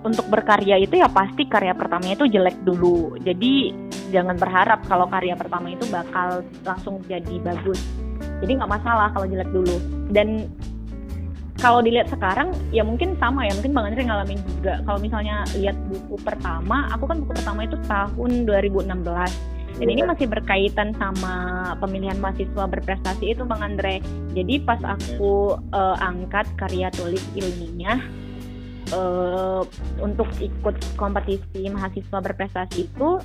untuk 0.00 0.26
berkarya 0.32 0.80
itu 0.80 0.96
ya 0.96 1.08
pasti 1.12 1.44
karya 1.44 1.76
pertamanya 1.76 2.24
itu 2.24 2.26
jelek 2.28 2.56
dulu. 2.64 3.16
Jadi 3.20 3.72
jangan 4.12 4.36
berharap 4.36 4.84
kalau 4.88 5.06
karya 5.08 5.36
pertama 5.36 5.72
itu 5.72 5.84
bakal 5.92 6.44
langsung 6.64 7.00
jadi 7.04 7.36
bagus. 7.40 7.80
Jadi 8.40 8.56
nggak 8.56 8.70
masalah 8.70 9.12
kalau 9.12 9.28
jelek 9.28 9.50
dulu. 9.52 9.76
Dan 10.08 10.48
kalau 11.60 11.84
dilihat 11.84 12.08
sekarang 12.08 12.56
ya 12.72 12.80
mungkin 12.80 13.12
sama 13.20 13.44
ya 13.44 13.52
mungkin 13.52 13.76
bang 13.76 13.86
Andre 13.92 14.02
ngalamin 14.08 14.40
juga 14.48 14.80
kalau 14.88 14.96
misalnya 14.96 15.44
lihat 15.52 15.76
buku 15.92 16.16
pertama 16.24 16.88
aku 16.88 17.04
kan 17.04 17.20
buku 17.20 17.36
pertama 17.36 17.68
itu 17.68 17.76
tahun 17.84 18.48
2016 18.48 18.88
dan 19.78 19.86
ini 19.86 20.02
masih 20.02 20.26
berkaitan 20.26 20.96
sama 20.98 21.72
pemilihan 21.78 22.18
mahasiswa 22.18 22.64
berprestasi 22.66 23.36
itu 23.36 23.46
bang 23.46 23.60
Andre. 23.62 24.02
Jadi 24.34 24.64
pas 24.64 24.80
aku 24.82 25.56
eh, 25.56 25.96
angkat 26.00 26.50
karya 26.58 26.90
tulis 26.90 27.22
ilmiah 27.38 28.00
eh, 28.90 29.62
untuk 30.02 30.26
ikut 30.40 30.76
kompetisi 30.98 31.68
mahasiswa 31.70 32.18
berprestasi 32.18 32.90
itu 32.90 33.20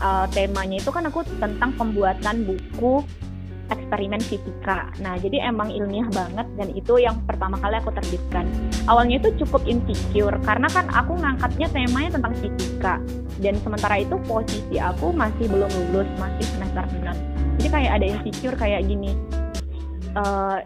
uh, 0.00 0.26
temanya 0.32 0.80
itu 0.80 0.90
kan 0.90 1.06
aku 1.06 1.22
tentang 1.38 1.70
pembuatan 1.76 2.44
buku 2.48 3.04
eksperimen 3.72 4.20
fisika. 4.20 4.92
Nah, 5.00 5.16
jadi 5.16 5.48
emang 5.48 5.72
ilmiah 5.72 6.08
banget 6.12 6.46
dan 6.58 6.68
itu 6.76 7.00
yang 7.00 7.16
pertama 7.24 7.56
kali 7.60 7.80
aku 7.80 7.90
terbitkan. 7.94 8.44
Awalnya 8.90 9.22
itu 9.22 9.28
cukup 9.44 9.64
insecure 9.64 10.36
karena 10.44 10.68
kan 10.68 10.88
aku 10.92 11.16
ngangkatnya 11.16 11.68
temanya 11.72 12.10
tentang 12.20 12.34
fisika 12.42 13.00
dan 13.40 13.54
sementara 13.64 14.02
itu 14.02 14.16
posisi 14.28 14.76
aku 14.76 15.10
masih 15.14 15.48
belum 15.48 15.70
lulus, 15.70 16.08
masih 16.20 16.44
semester 16.54 16.84
6. 17.00 17.60
Jadi 17.60 17.68
kayak 17.70 17.92
ada 17.96 18.06
insecure 18.06 18.56
kayak 18.58 18.84
gini. 18.84 19.16
Uh, 20.14 20.62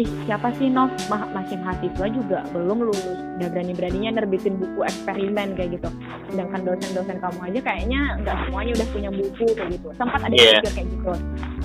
ih 0.00 0.08
siapa 0.24 0.48
sih 0.56 0.72
Nov? 0.72 0.88
Ma 1.12 1.28
masih 1.36 1.60
mahasiswa 1.60 2.06
juga 2.08 2.38
belum 2.56 2.88
lulus. 2.88 3.18
Udah 3.36 3.48
berani-beraninya 3.52 4.22
nerbitin 4.22 4.56
buku 4.56 4.88
eksperimen 4.88 5.52
kayak 5.52 5.76
gitu. 5.76 5.88
Sedangkan 6.32 6.64
dosen-dosen 6.64 7.18
kamu 7.20 7.38
aja 7.52 7.60
kayaknya 7.60 8.00
nggak 8.24 8.36
semuanya 8.48 8.72
udah 8.80 8.88
punya 8.88 9.10
buku 9.12 9.46
kayak 9.52 9.68
gitu. 9.76 9.88
Sempat 9.96 10.20
ada 10.24 10.34
yeah. 10.36 10.64
kayak 10.64 10.88
gitu. 10.88 11.12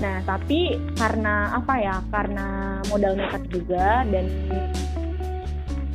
Nah 0.03 0.15
tapi 0.27 0.59
karena 0.99 1.35
apa 1.55 1.73
ya 1.79 1.95
karena 2.11 2.47
modal 2.91 3.13
nekat 3.15 3.43
juga 3.47 4.03
dan 4.11 4.25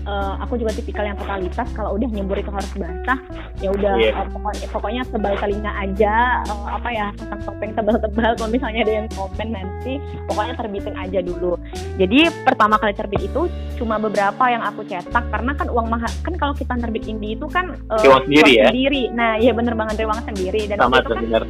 uh, 0.07 0.35
aku 0.43 0.59
juga 0.59 0.73
tipikal 0.75 1.05
yang 1.07 1.19
totalitas 1.19 1.69
kalau 1.75 1.95
udah 1.95 2.09
nyebur 2.11 2.39
itu 2.39 2.51
harus 2.51 2.73
basah 2.75 3.19
ya 3.63 3.69
udah 3.71 3.95
yeah. 3.99 4.19
uh, 4.19 4.27
pokoknya 4.31 4.67
pokoknya 4.71 5.03
tebal 5.07 5.35
telinga 5.39 5.73
aja 5.79 6.15
uh, 6.51 6.69
apa 6.81 6.89
ya 6.91 7.07
pasang 7.19 7.41
topeng 7.47 7.73
tebal-tebal. 7.77 8.31
Kalau 8.39 8.51
misalnya 8.51 8.81
ada 8.87 8.95
yang 9.03 9.09
komen 9.13 9.49
nanti 9.53 9.93
pokoknya 10.27 10.55
terbitin 10.59 10.95
aja 10.99 11.19
dulu 11.23 11.55
jadi 12.01 12.33
pertama 12.45 12.81
kali 12.81 12.97
terbit 12.97 13.29
itu 13.29 13.49
cuma 13.77 14.01
beberapa 14.01 14.45
yang 14.49 14.63
aku 14.65 14.87
cetak 14.87 15.25
karena 15.29 15.53
kan 15.53 15.69
uang 15.69 15.89
mahal 15.91 16.09
kan 16.23 16.35
kalau 16.41 16.55
kita 16.57 16.73
terbit 16.79 17.05
indie 17.05 17.37
itu 17.37 17.47
kan 17.51 17.77
uh, 17.93 18.01
uang 18.01 18.25
sendiri 18.29 18.53
ya 18.63 18.67
sendiri 18.73 19.03
nah 19.13 19.37
iya 19.37 19.53
bener 19.53 19.75
banget 19.77 20.01
dari 20.01 20.09
uang 20.09 20.23
sendiri 20.25 20.61
dan 20.71 20.77
sama 20.81 21.03
itu 21.03 21.13
kan 21.13 21.25
bener 21.27 21.45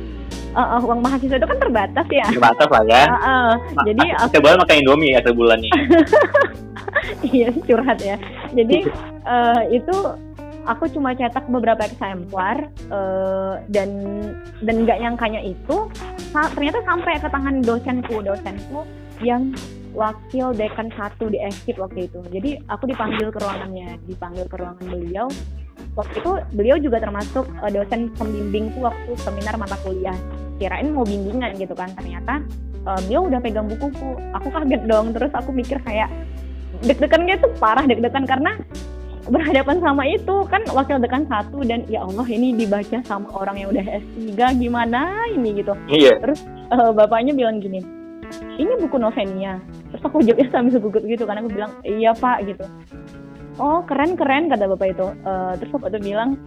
uh, 0.56 0.60
uh, 0.78 0.80
uang 0.84 1.00
mahasiswa 1.00 1.36
itu 1.40 1.48
kan 1.48 1.58
terbatas 1.58 2.06
ya. 2.12 2.26
Terbatas 2.28 2.68
lah 2.68 2.84
ya. 2.84 3.02
Uh, 3.08 3.16
uh, 3.16 3.50
jadi 3.88 4.06
aku 4.20 4.28
coba 4.40 4.60
makan 4.64 4.76
Indomie 4.84 5.12
ya 5.16 5.20
sebulannya. 5.24 5.72
iya 7.34 7.48
curhat 7.64 7.98
ya. 8.04 8.16
Jadi 8.52 8.78
uh, 9.24 9.62
itu 9.78 9.96
aku 10.62 10.84
cuma 10.94 11.16
cetak 11.16 11.48
beberapa 11.50 11.82
eksemplar 11.82 12.70
uh, 12.92 13.58
dan 13.66 13.90
dan 14.62 14.86
nggak 14.86 14.98
nyangkanya 15.02 15.42
itu 15.42 15.90
ternyata 16.32 16.80
sampai 16.86 17.18
ke 17.18 17.28
tangan 17.28 17.60
dosenku 17.60 18.22
dosenku 18.22 18.86
yang 19.20 19.50
wakil 19.92 20.56
dekan 20.56 20.88
satu 20.96 21.28
di 21.28 21.38
ekip 21.40 21.76
waktu 21.78 22.08
itu. 22.08 22.20
Jadi 22.32 22.50
aku 22.68 22.88
dipanggil 22.88 23.28
ke 23.28 23.38
ruangannya 23.40 24.00
dipanggil 24.08 24.44
ke 24.48 24.56
ruangan 24.56 24.86
beliau. 24.88 25.26
Waktu 25.92 26.14
itu 26.24 26.32
beliau 26.56 26.76
juga 26.80 27.04
termasuk 27.04 27.44
uh, 27.60 27.70
dosen 27.72 28.12
pembimbingku 28.16 28.80
waktu 28.80 29.12
seminar 29.20 29.56
mata 29.60 29.76
kuliah. 29.84 30.16
Kirain 30.56 30.92
mau 30.92 31.04
bimbingan 31.04 31.56
gitu 31.58 31.76
kan 31.76 31.92
ternyata 31.96 32.40
uh, 32.86 33.00
beliau 33.04 33.28
udah 33.28 33.40
pegang 33.42 33.66
bukuku 33.68 34.10
aku 34.36 34.48
kaget 34.52 34.82
dong 34.86 35.10
terus 35.10 35.32
aku 35.34 35.50
mikir 35.50 35.78
kayak 35.82 36.08
deg-degannya 36.86 37.38
tuh 37.38 37.50
parah 37.58 37.84
deg-degan 37.84 38.24
karena 38.24 38.58
berhadapan 39.22 39.78
sama 39.78 40.02
itu 40.06 40.34
kan 40.50 40.66
wakil 40.74 40.98
dekan 40.98 41.22
satu 41.30 41.62
dan 41.62 41.86
ya 41.86 42.02
Allah 42.02 42.26
ini 42.26 42.58
dibaca 42.58 42.98
sama 43.06 43.30
orang 43.38 43.54
yang 43.54 43.68
udah 43.70 43.86
S3 44.02 44.34
gimana 44.58 45.30
ini 45.30 45.62
gitu. 45.62 45.78
Iya. 45.86 46.18
Terus 46.18 46.42
uh, 46.74 46.90
bapaknya 46.90 47.30
bilang 47.30 47.62
gini 47.62 48.01
ini 48.56 48.72
buku 48.80 48.96
Novenia 48.96 49.60
terus 49.92 50.02
aku 50.04 50.24
jawabnya 50.24 50.48
sambil 50.52 50.78
gugut 50.80 51.04
gitu 51.04 51.24
karena 51.24 51.40
aku 51.44 51.50
bilang 51.52 51.72
iya 51.84 52.12
pak 52.16 52.44
gitu. 52.48 52.64
Oh 53.60 53.84
keren 53.84 54.16
keren 54.16 54.48
kata 54.48 54.64
bapak 54.64 54.96
itu. 54.96 55.06
Uh, 55.24 55.52
terus 55.60 55.70
bapak 55.76 55.92
itu 55.92 56.12
bilang 56.12 56.40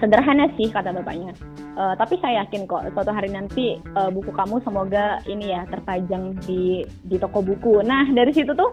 sederhana 0.00 0.48
sih 0.56 0.68
kata 0.68 0.92
bapaknya. 0.96 1.32
Uh, 1.76 1.96
tapi 1.96 2.20
saya 2.20 2.44
yakin 2.44 2.68
kok 2.68 2.84
suatu 2.92 3.12
hari 3.12 3.32
nanti 3.32 3.80
uh, 3.96 4.12
buku 4.12 4.32
kamu 4.32 4.60
semoga 4.64 5.20
ini 5.28 5.52
ya 5.54 5.64
terpajang 5.68 6.36
di 6.44 6.84
di 7.08 7.16
toko 7.16 7.40
buku. 7.40 7.80
Nah 7.84 8.08
dari 8.12 8.32
situ 8.36 8.52
tuh 8.52 8.72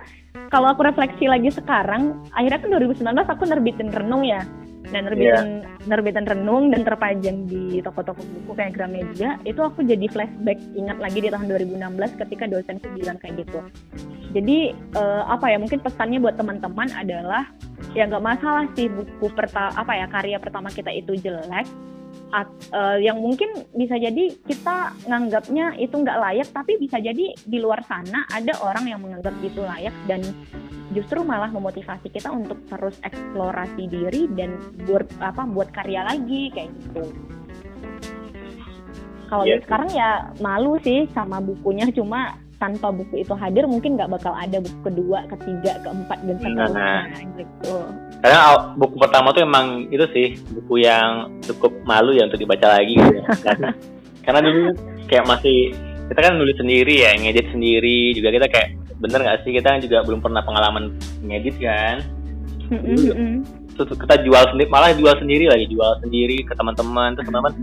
kalau 0.51 0.71
aku 0.71 0.87
refleksi 0.87 1.27
lagi 1.27 1.51
sekarang 1.51 2.23
akhirnya 2.35 2.59
kan 2.59 2.69
2019 2.83 3.03
aku 3.27 3.43
nerbitin 3.47 3.91
renung 3.91 4.23
ya 4.23 4.43
dan 4.91 5.07
nerbitin 5.07 5.63
yeah. 5.63 5.85
nerbitin 5.87 6.25
renung 6.27 6.71
dan 6.71 6.81
terpajang 6.87 7.47
di 7.47 7.83
toko-toko 7.83 8.21
buku 8.23 8.51
kayak 8.55 8.75
Gramedia 8.75 9.35
itu 9.43 9.59
aku 9.59 9.83
jadi 9.83 10.05
flashback 10.07 10.59
ingat 10.75 10.97
lagi 10.97 11.19
di 11.23 11.29
tahun 11.31 11.47
2016 11.51 12.21
ketika 12.25 12.43
dosenku 12.47 12.87
bilang 12.95 13.17
kayak 13.19 13.43
gitu 13.45 13.59
jadi 14.31 14.75
uh, 14.95 15.23
apa 15.31 15.51
ya 15.51 15.57
mungkin 15.59 15.79
pesannya 15.79 16.19
buat 16.19 16.35
teman-teman 16.35 16.91
adalah 16.95 17.47
ya 17.93 18.09
nggak 18.09 18.23
masalah 18.23 18.65
sih 18.73 18.89
buku 18.89 19.27
pertama 19.33 19.73
apa 19.77 19.93
ya 19.93 20.05
karya 20.09 20.37
pertama 20.41 20.69
kita 20.73 20.89
itu 20.93 21.13
jelek 21.17 21.67
At, 22.27 22.49
uh, 22.75 22.99
yang 22.99 23.23
mungkin 23.23 23.47
bisa 23.71 23.95
jadi 23.95 24.35
kita 24.43 25.07
nganggapnya 25.07 25.79
itu 25.79 25.95
nggak 25.95 26.19
layak 26.19 26.49
tapi 26.51 26.75
bisa 26.75 26.99
jadi 26.99 27.31
di 27.39 27.57
luar 27.61 27.79
sana 27.87 28.27
ada 28.33 28.51
orang 28.59 28.89
yang 28.89 28.99
menganggap 28.99 29.31
itu 29.39 29.63
layak 29.63 29.95
dan 30.11 30.25
justru 30.91 31.23
malah 31.23 31.47
memotivasi 31.51 32.11
kita 32.11 32.27
untuk 32.31 32.59
terus 32.67 32.99
eksplorasi 33.03 33.87
diri 33.87 34.27
dan 34.35 34.59
buat 34.87 35.07
apa 35.23 35.43
buat 35.47 35.71
karya 35.71 36.03
lagi 36.03 36.51
kayak 36.51 36.71
gitu. 36.83 37.05
Kalau 39.27 39.43
yeah. 39.43 39.59
sekarang 39.63 39.89
ya 39.91 40.11
malu 40.39 40.79
sih 40.83 41.07
sama 41.11 41.43
bukunya 41.43 41.91
cuma 41.91 42.39
tanpa 42.57 42.89
buku 42.89 43.21
itu 43.21 43.33
hadir 43.37 43.69
mungkin 43.69 43.93
nggak 43.93 44.09
bakal 44.09 44.33
ada 44.33 44.57
buku 44.57 44.79
kedua, 44.81 45.29
ketiga, 45.29 45.77
keempat 45.85 46.17
dan 46.25 46.35
seterusnya 46.41 46.73
nah, 46.73 47.03
gitu. 47.37 47.75
Karena 48.25 48.39
buku 48.73 48.95
pertama 48.97 49.29
tuh 49.29 49.45
emang 49.45 49.85
itu 49.93 50.05
sih 50.13 50.27
buku 50.57 50.81
yang 50.81 51.29
cukup 51.45 51.69
malu 51.85 52.17
ya 52.17 52.25
untuk 52.25 52.41
dibaca 52.41 52.81
lagi 52.81 52.97
gitu. 52.97 53.21
Ya. 53.21 53.25
Karena 54.25 54.39
dulu 54.41 54.73
kayak 55.05 55.25
masih 55.29 55.77
kita 56.09 56.19
kan 56.23 56.33
nulis 56.39 56.57
sendiri 56.57 57.05
ya, 57.05 57.13
ngedit 57.13 57.47
sendiri 57.53 58.17
juga 58.17 58.33
kita 58.33 58.47
kayak 58.49 58.69
bener 58.97 59.19
nggak 59.21 59.45
sih 59.45 59.53
kita 59.53 59.77
juga 59.85 60.01
belum 60.01 60.25
pernah 60.25 60.41
pengalaman 60.41 60.97
ngedit 61.21 61.61
kan 61.61 62.01
terus 63.77 63.93
kita 63.93 64.15
jual 64.25 64.43
sendiri 64.49 64.69
malah 64.73 64.91
jual 64.97 65.13
sendiri 65.21 65.45
lagi 65.47 65.69
jual 65.69 66.01
sendiri 66.01 66.41
ke 66.43 66.53
teman-teman 66.57 67.13
terus 67.13 67.29
teman-teman 67.29 67.53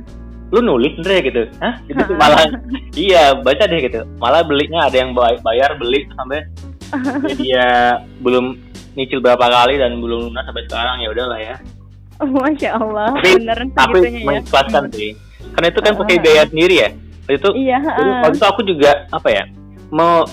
lu 0.53 0.61
nulis 0.61 0.93
Andre 1.01 1.17
gitu. 1.25 1.43
Hah? 1.63 1.75
Gitu 1.89 2.01
tuh 2.05 2.17
malah 2.17 2.45
iya 3.09 3.33
baca 3.37 3.65
deh 3.65 3.81
gitu. 3.81 4.01
Malah 4.21 4.43
belinya 4.45 4.89
ada 4.89 4.97
yang 4.97 5.15
bayar 5.17 5.77
beli 5.81 6.05
sampai 6.13 6.45
dia 7.41 7.99
belum 8.21 8.61
nyicil 8.95 9.19
berapa 9.19 9.43
kali 9.43 9.81
dan 9.81 9.99
belum 9.99 10.31
lunas 10.31 10.45
sampai 10.47 10.65
sekarang 10.69 10.97
ya 11.03 11.09
udahlah 11.11 11.41
ya. 11.41 11.57
Oh, 12.23 12.31
masya 12.31 12.79
allah 12.79 13.11
tapi 13.19 13.43
Beneran 13.43 13.69
tapi 13.75 13.99
ya? 14.07 14.23
mengikhlaskan 14.23 14.85
sih. 14.95 15.11
Karena 15.55 15.67
itu 15.71 15.81
kan 15.83 15.93
pakai 15.99 16.17
biaya 16.23 16.43
sendiri 16.47 16.75
ya. 16.79 16.89
Itu 17.25 17.49
iya, 17.57 17.81
waktu 18.21 18.37
itu 18.37 18.47
aku 18.47 18.61
juga 18.69 19.09
apa 19.09 19.33
ya 19.33 19.49
mau 19.89 20.29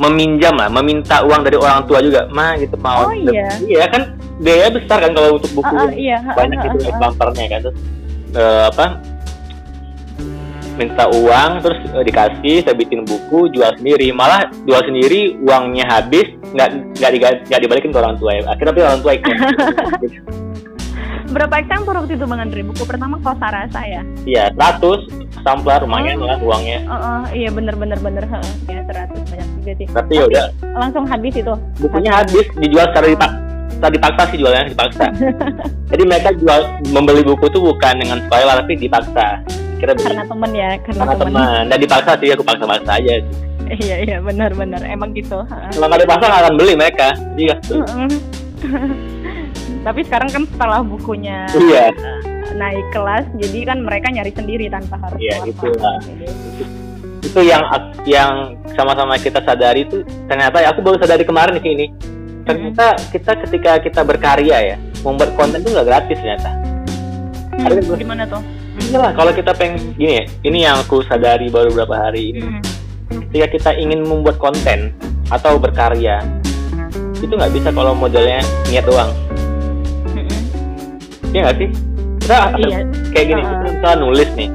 meminjam 0.00 0.58
lah, 0.58 0.66
meminta 0.66 1.22
uang 1.22 1.46
dari 1.46 1.54
orang 1.54 1.86
tua 1.86 2.02
juga, 2.02 2.26
mah 2.32 2.58
gitu 2.58 2.74
mau. 2.80 3.06
Oh 3.06 3.14
iya. 3.14 3.54
Iya 3.62 3.86
kan 3.86 4.02
biaya 4.42 4.66
besar 4.74 4.98
kan 4.98 5.12
kalau 5.14 5.38
untuk 5.38 5.50
buku 5.54 5.70
uh, 5.70 5.86
uh, 5.86 5.92
iya, 5.94 6.18
banyak 6.34 6.58
uh, 6.58 6.64
uh, 6.66 6.70
itu 6.74 6.78
uh, 6.90 6.98
bumpernya 6.98 7.44
kan 7.46 7.58
terus 7.62 7.78
uh, 8.34 8.62
apa 8.72 8.84
minta 10.76 11.04
uang 11.12 11.50
terus 11.60 11.78
uh, 11.92 12.04
dikasih 12.04 12.64
saya 12.64 12.76
bikin 12.76 13.04
buku 13.04 13.52
jual 13.52 13.70
sendiri 13.76 14.08
malah 14.12 14.48
jual 14.64 14.80
sendiri 14.82 15.36
uangnya 15.44 15.84
habis 15.88 16.32
nggak 16.52 16.68
nggak 17.00 17.10
nggak 17.48 17.60
dibalikin 17.60 17.92
ke 17.92 17.98
orang 18.00 18.16
tua 18.16 18.30
ya 18.36 18.42
akhirnya 18.48 18.70
tapi 18.72 18.80
orang 18.80 19.00
tua 19.00 19.12
ikut 19.16 19.32
berapa 21.32 21.54
eksemplar 21.64 21.96
waktu 22.04 22.14
itu 22.20 22.28
Bang 22.28 22.44
Andri? 22.44 22.60
Buku 22.60 22.84
pertama 22.84 23.16
Kosa 23.24 23.48
Rasa 23.48 23.80
ya? 23.88 24.02
Iya, 24.28 24.52
100 24.52 25.40
samplar 25.40 25.80
lumayan 25.80 26.20
oh. 26.20 26.28
lah 26.28 26.38
uangnya. 26.38 26.84
Oh, 26.86 26.94
oh, 26.94 27.22
iya 27.32 27.48
bener 27.48 27.72
bener 27.74 27.96
bener. 28.04 28.28
Ya 28.68 28.84
100 28.84 29.16
banyak 29.32 29.48
juga 29.58 29.72
sih. 29.80 29.86
Tapi, 29.88 30.12
ya 30.20 30.24
udah. 30.28 30.46
Langsung 30.76 31.08
habis 31.08 31.32
itu. 31.32 31.54
Bukunya 31.80 32.12
habis, 32.12 32.44
dijual 32.60 32.84
secara 32.92 33.08
dipak 33.08 33.32
secara 33.72 33.98
dipaksa 33.98 34.22
sih 34.30 34.38
jualnya 34.38 34.62
dipaksa. 34.70 35.06
Jadi 35.90 36.02
mereka 36.06 36.30
jual 36.38 36.60
membeli 36.94 37.26
buku 37.26 37.50
tuh 37.50 37.62
bukan 37.66 37.98
dengan 37.98 38.22
spoiler 38.28 38.62
tapi 38.62 38.78
dipaksa. 38.78 39.42
Kira 39.82 39.98
karena 39.98 40.22
temen 40.22 40.50
ya, 40.54 40.70
karena, 40.78 41.02
karena 41.02 41.14
teman. 41.18 41.62
Dan 41.66 41.78
dipaksa 41.82 42.12
sih 42.22 42.28
aku 42.30 42.42
paksa-paksa 42.46 42.92
aja. 43.02 43.14
Iya 43.72 43.96
iya 44.04 44.16
benar 44.22 44.54
benar 44.54 44.78
emang 44.86 45.10
gitu. 45.10 45.42
Kalau 45.42 45.86
nggak 45.90 46.06
dipaksa 46.06 46.24
nggak 46.30 46.42
akan 46.46 46.54
beli 46.54 46.74
mereka. 46.78 47.08
Iya. 47.34 47.56
tapi 49.82 50.00
sekarang 50.06 50.30
kan 50.30 50.42
setelah 50.46 50.80
bukunya 50.86 51.46
iya. 51.58 51.90
naik 52.54 52.86
kelas 52.94 53.26
jadi 53.34 53.58
kan 53.74 53.78
mereka 53.82 54.14
nyari 54.14 54.30
sendiri 54.30 54.70
tanpa 54.70 54.96
harus 55.02 55.18
iya, 55.18 55.42
itu 55.42 55.66
lah. 55.82 55.98
itu 57.22 57.40
yang 57.42 57.62
yang 58.06 58.32
sama-sama 58.78 59.18
kita 59.18 59.42
sadari 59.42 59.82
itu 59.86 60.06
ternyata 60.30 60.62
ya 60.62 60.70
aku 60.70 60.80
baru 60.86 60.96
sadari 61.02 61.26
kemarin 61.26 61.58
sih 61.58 61.72
ini 61.74 61.86
ternyata 62.46 62.94
hmm. 62.94 63.02
kita 63.10 63.32
ketika 63.46 63.72
kita 63.82 64.00
berkarya 64.06 64.58
ya 64.74 64.76
membuat 65.02 65.34
konten 65.34 65.62
itu 65.62 65.70
nggak 65.74 65.86
gratis 65.86 66.18
ternyata 66.18 66.50
hmm, 67.58 67.98
gimana 67.98 68.22
tuh 68.26 68.42
lah 68.90 69.12
kalau 69.14 69.32
kita 69.32 69.54
pengen 69.54 69.94
gini 69.94 70.12
ya 70.18 70.24
ini 70.42 70.58
yang 70.66 70.76
aku 70.82 71.04
sadari 71.06 71.48
baru 71.48 71.70
beberapa 71.70 72.10
hari 72.10 72.34
ini 72.34 72.42
hmm. 72.42 72.62
ketika 73.30 73.46
kita 73.54 73.70
ingin 73.78 74.02
membuat 74.02 74.36
konten 74.42 74.90
atau 75.30 75.56
berkarya 75.56 76.20
itu 77.22 77.30
nggak 77.30 77.54
bisa 77.54 77.68
kalau 77.70 77.94
modelnya 77.94 78.42
niat 78.68 78.82
doang 78.82 79.14
Iya 81.32 81.48
gak 81.48 81.56
sih? 81.64 81.68
Kita 82.22 82.36
oh, 82.54 82.60
iya. 82.60 82.78
kayak 83.10 83.26
gini, 83.32 83.42
uh, 83.42 83.64
kita 83.64 83.90
nulis 83.98 84.28
nih. 84.36 84.48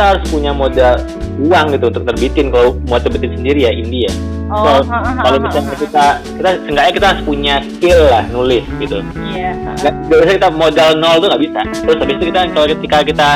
Kita 0.00 0.16
harus 0.16 0.24
punya 0.32 0.56
modal 0.56 0.96
uang 1.44 1.76
gitu 1.76 1.92
untuk 1.92 2.04
terbitin 2.08 2.48
kalau 2.48 2.72
mau 2.88 2.96
terbitin 2.96 3.36
sendiri 3.36 3.68
ya 3.68 3.72
indie 3.76 4.08
ya. 4.08 4.12
Oh, 4.48 4.80
ha, 4.80 4.96
kalau 5.20 5.36
misalnya 5.44 5.76
kita 5.76 6.06
kita 6.40 6.48
seenggaknya 6.64 6.92
kita 6.96 7.06
harus 7.12 7.22
punya 7.28 7.54
skill 7.76 8.00
lah 8.08 8.24
nulis 8.32 8.64
gitu. 8.80 9.04
Iya. 9.28 9.52
ha. 9.52 9.76
nggak 9.76 9.94
nggak 10.08 10.18
bisa 10.24 10.32
kita 10.40 10.50
modal 10.56 10.90
nol 10.96 11.20
tuh 11.20 11.28
nggak 11.28 11.42
bisa. 11.44 11.60
Terus 11.84 11.98
habis 12.00 12.16
itu 12.16 12.24
kita 12.32 12.40
kalau 12.48 12.66
ketika 12.72 12.98
kita 13.04 13.28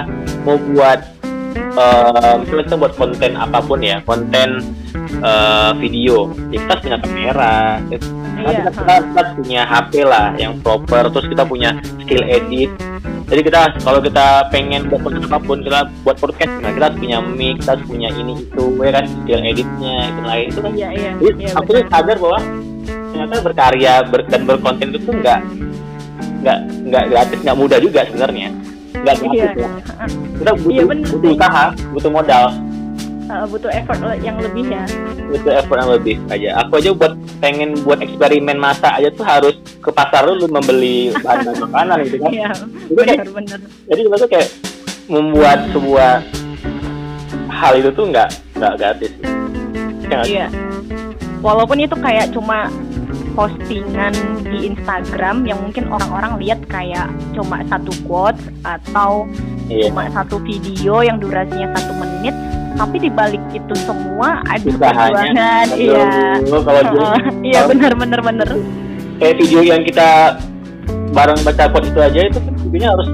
mau 0.48 0.56
buat 0.72 0.98
eh, 1.52 2.34
misalnya 2.40 2.64
kita 2.64 2.76
buat 2.80 2.92
konten 2.96 3.30
apa 3.36 3.58
pun 3.60 3.78
ya 3.84 4.00
konten 4.08 4.48
eh, 5.20 5.70
video 5.76 6.32
ya 6.48 6.64
kita 6.64 6.70
harus 6.72 6.82
punya 6.88 6.98
kamera. 7.04 7.56
Kita, 7.92 8.06
Iya, 8.34 8.66
kita, 8.66 8.70
kita, 8.72 8.94
kita 9.04 9.22
punya 9.36 9.62
HP 9.68 9.92
lah 10.08 10.32
yang 10.40 10.56
proper. 10.64 11.12
Terus 11.12 11.28
kita 11.28 11.44
punya 11.44 11.76
skill 12.00 12.24
edit 12.24 12.72
jadi 13.24 13.40
kita 13.40 13.60
kalau 13.80 14.00
kita 14.00 14.26
pengen 14.52 14.84
buat 14.88 15.00
konten 15.00 15.24
apa 15.24 15.38
pun 15.40 15.58
kita 15.60 15.88
buat 16.04 16.16
podcast 16.20 16.52
nah 16.60 16.70
kita 16.70 16.84
harus 16.92 16.98
punya 17.00 17.18
mic 17.20 17.54
kita 17.60 17.70
harus 17.76 17.86
punya 17.88 18.08
ini 18.12 18.32
itu 18.38 18.64
ya 18.78 18.90
kan 18.92 19.04
skill 19.08 19.40
editnya 19.40 19.94
itu 20.06 20.20
lain 20.20 20.46
itu 20.52 20.60
kan 20.60 20.70
Iya, 20.74 20.88
iya. 20.92 21.10
jadi 21.16 21.32
Iya, 21.40 21.50
aku 21.56 21.68
tuh 21.70 21.84
sadar 21.88 22.16
bahwa 22.20 22.38
ternyata 22.84 23.36
berkarya 23.40 23.92
ber, 24.04 24.20
dan 24.26 24.40
berkonten 24.44 24.86
itu 24.90 24.98
tuh 25.00 25.14
nggak 25.14 25.38
nggak 26.44 26.58
nggak 26.90 27.04
gratis 27.08 27.38
nggak 27.40 27.56
mudah 27.56 27.78
juga 27.80 28.00
sebenarnya 28.04 28.48
nggak 28.94 29.16
gratis 29.16 29.32
Iya. 29.32 29.48
ya. 29.56 29.70
kita 30.36 30.50
butuh 30.60 30.72
Iya, 30.74 30.82
bener 30.84 31.06
butuh 31.08 31.30
usaha 31.32 31.64
butuh 31.90 32.10
modal 32.12 32.44
Eh, 33.24 33.44
butuh 33.48 33.72
effort 33.72 33.96
yang 34.20 34.36
lebih 34.36 34.68
ya. 34.68 34.84
butuh 35.24 35.52
effort 35.56 35.80
yang 35.80 35.90
lebih 35.90 36.14
aja 36.28 36.60
aku 36.60 36.76
aja 36.76 36.90
buat 36.92 37.12
pengen 37.40 37.72
buat 37.80 37.96
eksperimen 37.98 38.54
masak 38.54 38.92
aja 38.94 39.08
tuh 39.10 39.24
harus 39.24 39.56
ke 39.80 39.88
pasar 39.88 40.28
dulu 40.28 40.44
membeli 40.46 41.08
bahan 41.16 41.56
makanan 41.58 41.96
gitu 42.04 42.16
kan 42.20 42.30
Iya. 42.30 42.50
Jadi 42.84 43.00
kayak- 43.00 43.24
Benar-benar. 43.24 43.58
jadi 43.88 44.00
tuh 44.14 44.28
kayak 44.28 44.48
membuat 45.08 45.58
sebuah 45.72 46.12
hal 47.50 47.72
itu 47.74 47.90
tuh 47.90 48.04
nggak 48.06 48.28
nggak 48.54 48.72
gratis 48.76 49.12
Ya 50.04 50.18
sih? 50.20 50.36
Iya. 50.36 50.46
Walaupun 51.40 51.80
itu 51.80 51.96
kayak 51.96 52.28
cuma 52.30 52.68
postingan 53.34 54.14
di 54.42 54.70
Instagram 54.70 55.44
yang 55.44 55.58
mungkin 55.60 55.90
orang-orang 55.90 56.38
lihat 56.40 56.62
kayak 56.70 57.10
cuma 57.34 57.60
satu 57.66 57.90
quotes 58.06 58.40
atau 58.62 59.26
iya 59.66 59.90
cuma 59.90 60.06
satu 60.10 60.38
video 60.40 61.02
yang 61.02 61.18
durasinya 61.18 61.74
satu 61.74 61.92
menit, 61.98 62.34
tapi 62.74 62.96
di 63.02 63.10
balik 63.10 63.42
itu 63.50 63.74
semua 63.84 64.40
ada 64.46 64.62
perjuangan. 64.62 65.66
Iya. 65.74 66.06
Kalau 66.46 66.82
Iya 67.50 67.60
benar-benar 67.66 68.20
benar. 68.22 68.48
kayak 69.14 69.34
video 69.38 69.60
yang 69.62 69.82
kita 69.86 70.38
bareng 71.14 71.38
baca 71.46 71.64
quotes 71.70 71.90
itu 71.94 72.00
aja 72.02 72.20
itu 72.26 72.38
kan 72.42 72.54
videonya 72.66 72.88
harus 72.90 73.08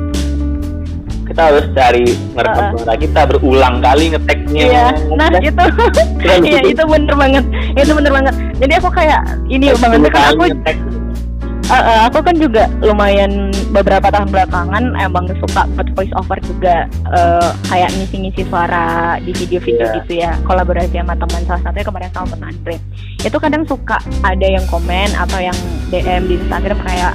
kita 1.30 1.42
harus 1.46 1.64
cari 1.70 2.04
ngerekam 2.34 2.64
suara 2.74 2.94
kita 2.98 3.20
berulang 3.30 3.74
kali 3.78 4.04
ngeteknya 4.10 4.64
Iya. 4.66 4.86
Nah 5.14 5.28
itu, 5.38 5.64
iya 6.42 6.60
itu 6.66 6.82
bener 6.82 7.14
banget. 7.14 7.44
Itu 7.78 7.92
bener 7.94 8.10
banget. 8.10 8.34
Jadi 8.58 8.72
aku 8.82 8.88
kayak 8.90 9.20
ini 9.46 9.70
banget 9.78 10.10
10 10.10 10.10
kan 10.10 10.22
aku 10.34 10.42
ngetek. 10.50 10.76
Uh, 11.70 11.78
uh, 11.78 11.98
aku 12.10 12.18
kan 12.26 12.34
juga 12.34 12.66
lumayan 12.82 13.54
beberapa 13.70 14.10
tahun 14.10 14.26
belakangan 14.34 14.90
emang 14.98 15.30
suka 15.38 15.70
buat 15.78 15.86
voice 15.94 16.10
over 16.18 16.34
juga 16.42 16.90
uh, 17.14 17.54
kayak 17.70 17.94
ngisi-ngisi 17.94 18.42
suara 18.50 19.14
di 19.22 19.30
video-video 19.30 19.86
Iya. 19.86 19.96
gitu 20.02 20.12
ya 20.18 20.34
kolaborasi 20.42 20.98
sama 20.98 21.14
teman 21.14 21.46
salah 21.46 21.62
satunya 21.62 21.86
kemarin 21.86 22.10
sama 22.10 22.26
teman 22.26 22.50
Andre 22.50 22.74
itu 23.22 23.36
kadang 23.38 23.62
suka 23.70 24.02
ada 24.26 24.46
yang 24.50 24.66
komen 24.66 25.14
atau 25.14 25.38
yang 25.38 25.54
DM 25.94 26.26
di 26.26 26.34
Instagram 26.42 26.78
kayak 26.82 27.14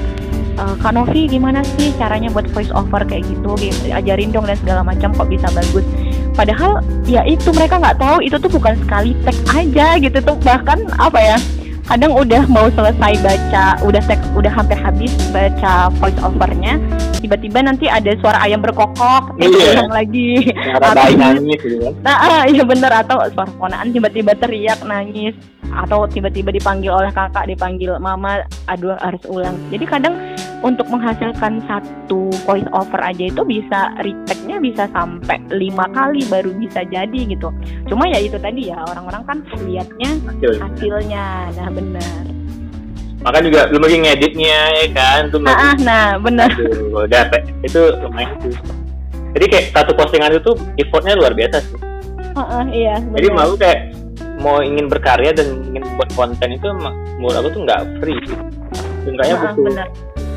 "Eh, 0.56 0.76
Kak 0.80 0.96
Novi 0.96 1.28
gimana 1.28 1.60
sih 1.76 1.92
caranya 1.96 2.32
buat 2.32 2.48
voice 2.52 2.72
over 2.72 3.04
kayak 3.04 3.28
gitu? 3.28 3.56
Gitu, 3.60 3.92
ajarin 3.92 4.32
dong 4.32 4.48
dan 4.48 4.56
segala 4.60 4.82
macam 4.82 5.12
kok 5.12 5.28
bisa 5.28 5.48
bagus? 5.52 5.84
Padahal 6.32 6.80
ya 7.04 7.24
itu 7.24 7.52
mereka 7.52 7.80
nggak 7.80 8.00
tahu 8.00 8.20
itu 8.20 8.36
tuh 8.36 8.52
bukan 8.52 8.76
sekali 8.84 9.16
tag 9.24 9.36
aja 9.52 9.88
gitu 10.00 10.18
tuh. 10.20 10.36
Bahkan 10.40 10.96
apa 10.96 11.20
ya 11.20 11.38
kadang 11.86 12.18
udah 12.18 12.50
mau 12.50 12.66
selesai 12.74 13.14
baca 13.22 13.78
udah 13.86 14.02
tag 14.10 14.18
udah 14.34 14.50
hampir 14.50 14.74
habis 14.74 15.14
baca 15.30 15.94
voice 16.02 16.18
overnya 16.26 16.82
tiba-tiba 17.22 17.62
nanti 17.62 17.86
ada 17.86 18.10
suara 18.22 18.42
ayam 18.42 18.58
berkokok 18.62 19.38
Iya. 19.38 19.86
ulang 19.86 19.94
lagi. 19.94 20.50
Cara 20.50 20.98
bayi 20.98 21.14
nangis 21.14 21.60
gitu 21.62 21.78
kan. 21.82 21.94
Nah, 22.02 22.16
ah, 22.18 22.44
iya 22.46 22.64
bener 22.66 22.90
atau 22.90 23.22
suara 23.30 23.50
ponaan 23.58 23.94
tiba-tiba 23.94 24.34
teriak 24.34 24.82
nangis 24.82 25.38
atau 25.74 26.06
tiba-tiba 26.06 26.54
dipanggil 26.54 26.92
oleh 26.94 27.10
kakak 27.10 27.50
dipanggil 27.50 27.98
mama 27.98 28.44
aduh 28.68 28.94
harus 29.02 29.22
ulang. 29.26 29.56
Jadi 29.72 29.86
kadang 29.88 30.16
untuk 30.62 30.90
menghasilkan 30.90 31.62
satu 31.66 32.30
voice 32.46 32.66
over 32.74 32.98
aja 33.02 33.30
itu 33.30 33.42
bisa 33.46 33.94
retake-nya 34.02 34.58
bisa 34.58 34.84
sampai 34.92 35.38
lima 35.50 35.86
kali 35.94 36.26
baru 36.26 36.54
bisa 36.58 36.82
jadi 36.86 37.20
gitu. 37.26 37.50
Cuma 37.86 38.06
ya 38.10 38.18
itu 38.20 38.38
tadi 38.38 38.70
ya 38.74 38.82
orang-orang 38.86 39.24
kan 39.26 39.38
lihatnya 39.66 40.10
Hasil. 40.26 40.52
hasilnya. 40.62 41.26
Nah, 41.58 41.70
benar. 41.70 42.24
maka 43.26 43.42
juga 43.42 43.66
belum 43.74 43.90
lagi 43.90 43.98
ngeditnya 44.06 44.60
ya 44.86 44.88
kan 44.94 45.22
tuh 45.34 45.42
Nah, 45.42 45.58
ah, 45.58 45.76
nah 45.82 46.14
benar. 46.22 46.46
Aduh, 46.54 47.10
udah 47.10 47.26
Pe. 47.34 47.42
itu 47.66 47.82
lumayan 48.06 48.38
tuh 48.38 48.54
jadi 49.34 49.46
kayak 49.50 49.66
satu 49.74 49.92
postingan 49.98 50.30
itu 50.30 50.46
tuh 50.46 50.56
effortnya 50.78 51.18
luar 51.18 51.34
biasa 51.34 51.58
sih 51.58 51.74
Ah, 52.36 52.62
ah, 52.62 52.64
iya, 52.68 53.00
jadi 53.16 53.32
mau 53.32 53.56
kayak 53.56 53.95
mau 54.46 54.62
ingin 54.62 54.86
berkarya 54.86 55.34
dan 55.34 55.66
ingin 55.66 55.82
buat 55.96 56.14
konten 56.14 56.50
itu 56.52 56.70
menurut 57.18 57.36
aku 57.36 57.50
tuh 57.50 57.62
nggak 57.66 57.82
free. 57.98 58.22
Sih 58.22 58.38
Seenggaknya 59.04 59.36
Ah, 59.36 59.42
ah, 59.42 59.54
butuh 59.54 59.74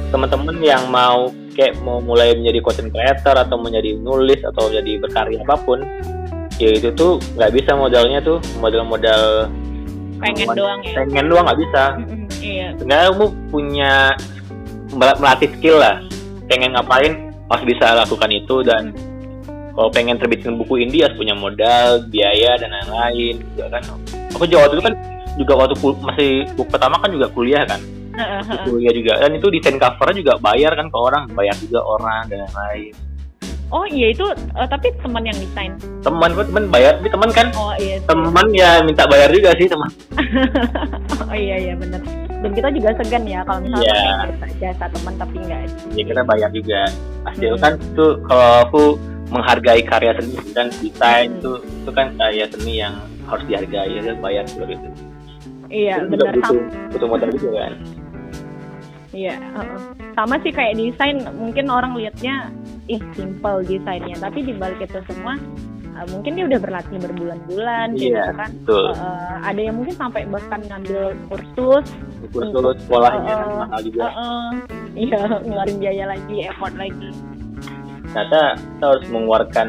teman-teman 0.08 0.56
yang 0.58 0.82
mau 0.88 1.28
kayak 1.52 1.76
mau 1.78 2.00
mulai 2.00 2.32
menjadi 2.32 2.58
content 2.62 2.88
creator 2.88 3.36
atau 3.36 3.56
menjadi 3.56 3.98
nulis 3.98 4.40
atau 4.42 4.68
jadi 4.68 4.96
berkarya 4.96 5.44
apa 5.44 5.56
pun 5.58 5.84
ya 6.56 6.72
itu 6.72 6.88
tuh 6.92 7.20
nggak 7.36 7.52
bisa 7.52 7.72
modalnya 7.72 8.18
tuh 8.18 8.40
modal-modal 8.58 9.52
Pengen 10.18 10.48
doang 10.50 10.80
ya. 10.82 10.94
pengen 10.98 11.24
doang 11.28 11.44
nggak 11.46 11.60
bisa. 11.60 11.82
Mm-mm, 11.94 12.24
Iya. 12.38 12.68
sebenarnya 12.74 13.06
kamu 13.08 13.26
punya 13.48 13.92
mel- 14.90 15.18
melatih 15.18 15.50
skill 15.54 15.78
lah. 15.78 16.02
Pengen 16.46 16.72
ngapain 16.72 17.12
harus 17.46 17.64
bisa 17.64 17.86
lakukan 17.94 18.30
itu 18.30 18.56
dan 18.62 18.90
kalau 19.78 19.94
pengen 19.94 20.18
terbitin 20.18 20.58
buku 20.58 20.82
indie 20.82 21.06
harus 21.06 21.14
punya 21.14 21.38
modal 21.38 22.02
biaya 22.04 22.58
dan 22.58 22.74
lain-lain 22.74 23.38
juga 23.46 23.78
kan 23.78 23.82
aku 24.34 24.42
juga 24.44 24.66
waktu 24.66 24.74
itu 24.74 24.82
kan 24.82 24.94
juga 25.38 25.52
waktu 25.54 25.74
masih 26.02 26.30
buku 26.52 26.66
pertama 26.66 26.98
kan 26.98 27.14
juga 27.14 27.30
kuliah 27.30 27.62
kan 27.62 27.78
ah. 28.12 28.42
kuliah 28.66 28.90
juga 28.90 29.22
dan 29.22 29.30
itu 29.32 29.46
desain 29.48 29.78
covernya 29.78 30.16
juga 30.18 30.34
bayar 30.42 30.74
kan 30.74 30.90
ke 30.90 30.98
orang 30.98 31.30
bayar 31.30 31.54
juga 31.56 31.78
orang 31.80 32.26
dan 32.26 32.42
lain-lain 32.44 32.90
Oh 33.68 33.84
iya 33.84 34.16
itu 34.16 34.24
eh, 34.32 34.64
tapi 34.64 34.88
teman 34.96 35.28
yang 35.28 35.36
desain. 35.36 35.76
teman 36.00 36.32
teman 36.32 36.72
bayar 36.72 36.96
tapi 36.96 37.12
teman 37.12 37.28
kan 37.28 37.46
Oh 37.52 37.76
iya. 37.76 38.00
teman 38.02 38.48
ya 38.50 38.80
minta 38.80 39.04
bayar 39.04 39.28
juga 39.28 39.52
sih 39.54 39.68
teman 39.68 39.92
Oh 41.28 41.36
iya 41.36 41.56
iya 41.60 41.74
benar. 41.76 42.00
Dan 42.40 42.50
kita 42.50 42.72
juga 42.72 42.96
segan 42.96 43.28
ya 43.28 43.44
kalau 43.44 43.60
misalnya 43.60 43.84
Iya. 43.84 44.00
pakai 44.00 44.16
jasa, 44.24 44.46
jasa 44.56 44.84
teman 44.88 45.14
tapi 45.20 45.36
nggak. 45.38 45.60
ya 45.92 46.02
kita 46.02 46.22
bayar 46.24 46.48
juga 46.50 46.80
hasil 47.28 47.52
Hmm. 47.52 47.60
kan 47.60 47.72
itu 47.76 48.06
kalau 48.24 48.48
aku 48.64 48.82
menghargai 49.28 49.82
karya 49.82 50.12
seni 50.14 50.36
dan 50.50 50.66
desain 50.72 51.28
Hmm. 51.28 51.38
itu 51.38 51.52
itu 51.60 51.90
kan 51.90 52.06
karya 52.14 52.44
seni 52.48 52.72
yang 52.78 52.94
harus 53.24 53.44
dihargai 53.44 53.90
ya 53.94 54.14
bayar 54.16 54.44
gitu 54.46 54.88
Iya 55.68 56.00
Itu 56.00 56.16
benar. 56.16 56.32
butuh 56.32 56.48
Sama, 56.48 56.88
butuh 56.88 57.08
modal 57.08 57.30
juga 57.30 57.58
kan 57.60 57.72
iya. 59.10 59.34
heeh. 59.36 59.80
Sama 60.14 60.34
sih 60.40 60.50
kayak 60.50 60.74
desain 60.74 61.16
mungkin 61.34 61.68
orang 61.68 61.92
lihatnya 61.92 62.48
ih 62.86 63.00
simple 63.12 63.60
desainnya 63.62 64.16
tapi 64.16 64.42
di 64.42 64.52
balik 64.52 64.80
itu 64.80 64.96
semua 65.04 65.36
eh, 65.92 66.06
mungkin 66.08 66.30
dia 66.34 66.44
udah 66.46 66.58
berlatih 66.58 66.96
berbulan-bulan 66.98 67.88
kayak 67.92 68.00
Iya, 68.00 68.22
gitu 68.22 68.32
kan. 68.34 68.50
betul 68.54 68.86
Eh, 68.90 69.36
ada 69.44 69.60
yang 69.60 69.76
mungkin 69.76 69.94
sampai 69.94 70.22
bahkan 70.24 70.60
ngambil 70.62 71.02
kursus. 71.28 71.84
kursus 72.28 72.76
sekolahnya 72.82 73.34
Heeh. 73.34 73.56
mahal 73.58 73.80
juga 73.82 74.04
Heeh. 74.08 74.46
Iya 74.98 75.20
ngeluarin 75.38 75.76
biaya 75.78 76.04
lagi, 76.08 76.36
effort 76.44 76.74
lagi. 76.74 77.10
Ternyata 78.10 78.40
kita 78.56 78.84
harus 78.86 79.06
mengeluarkan 79.08 79.68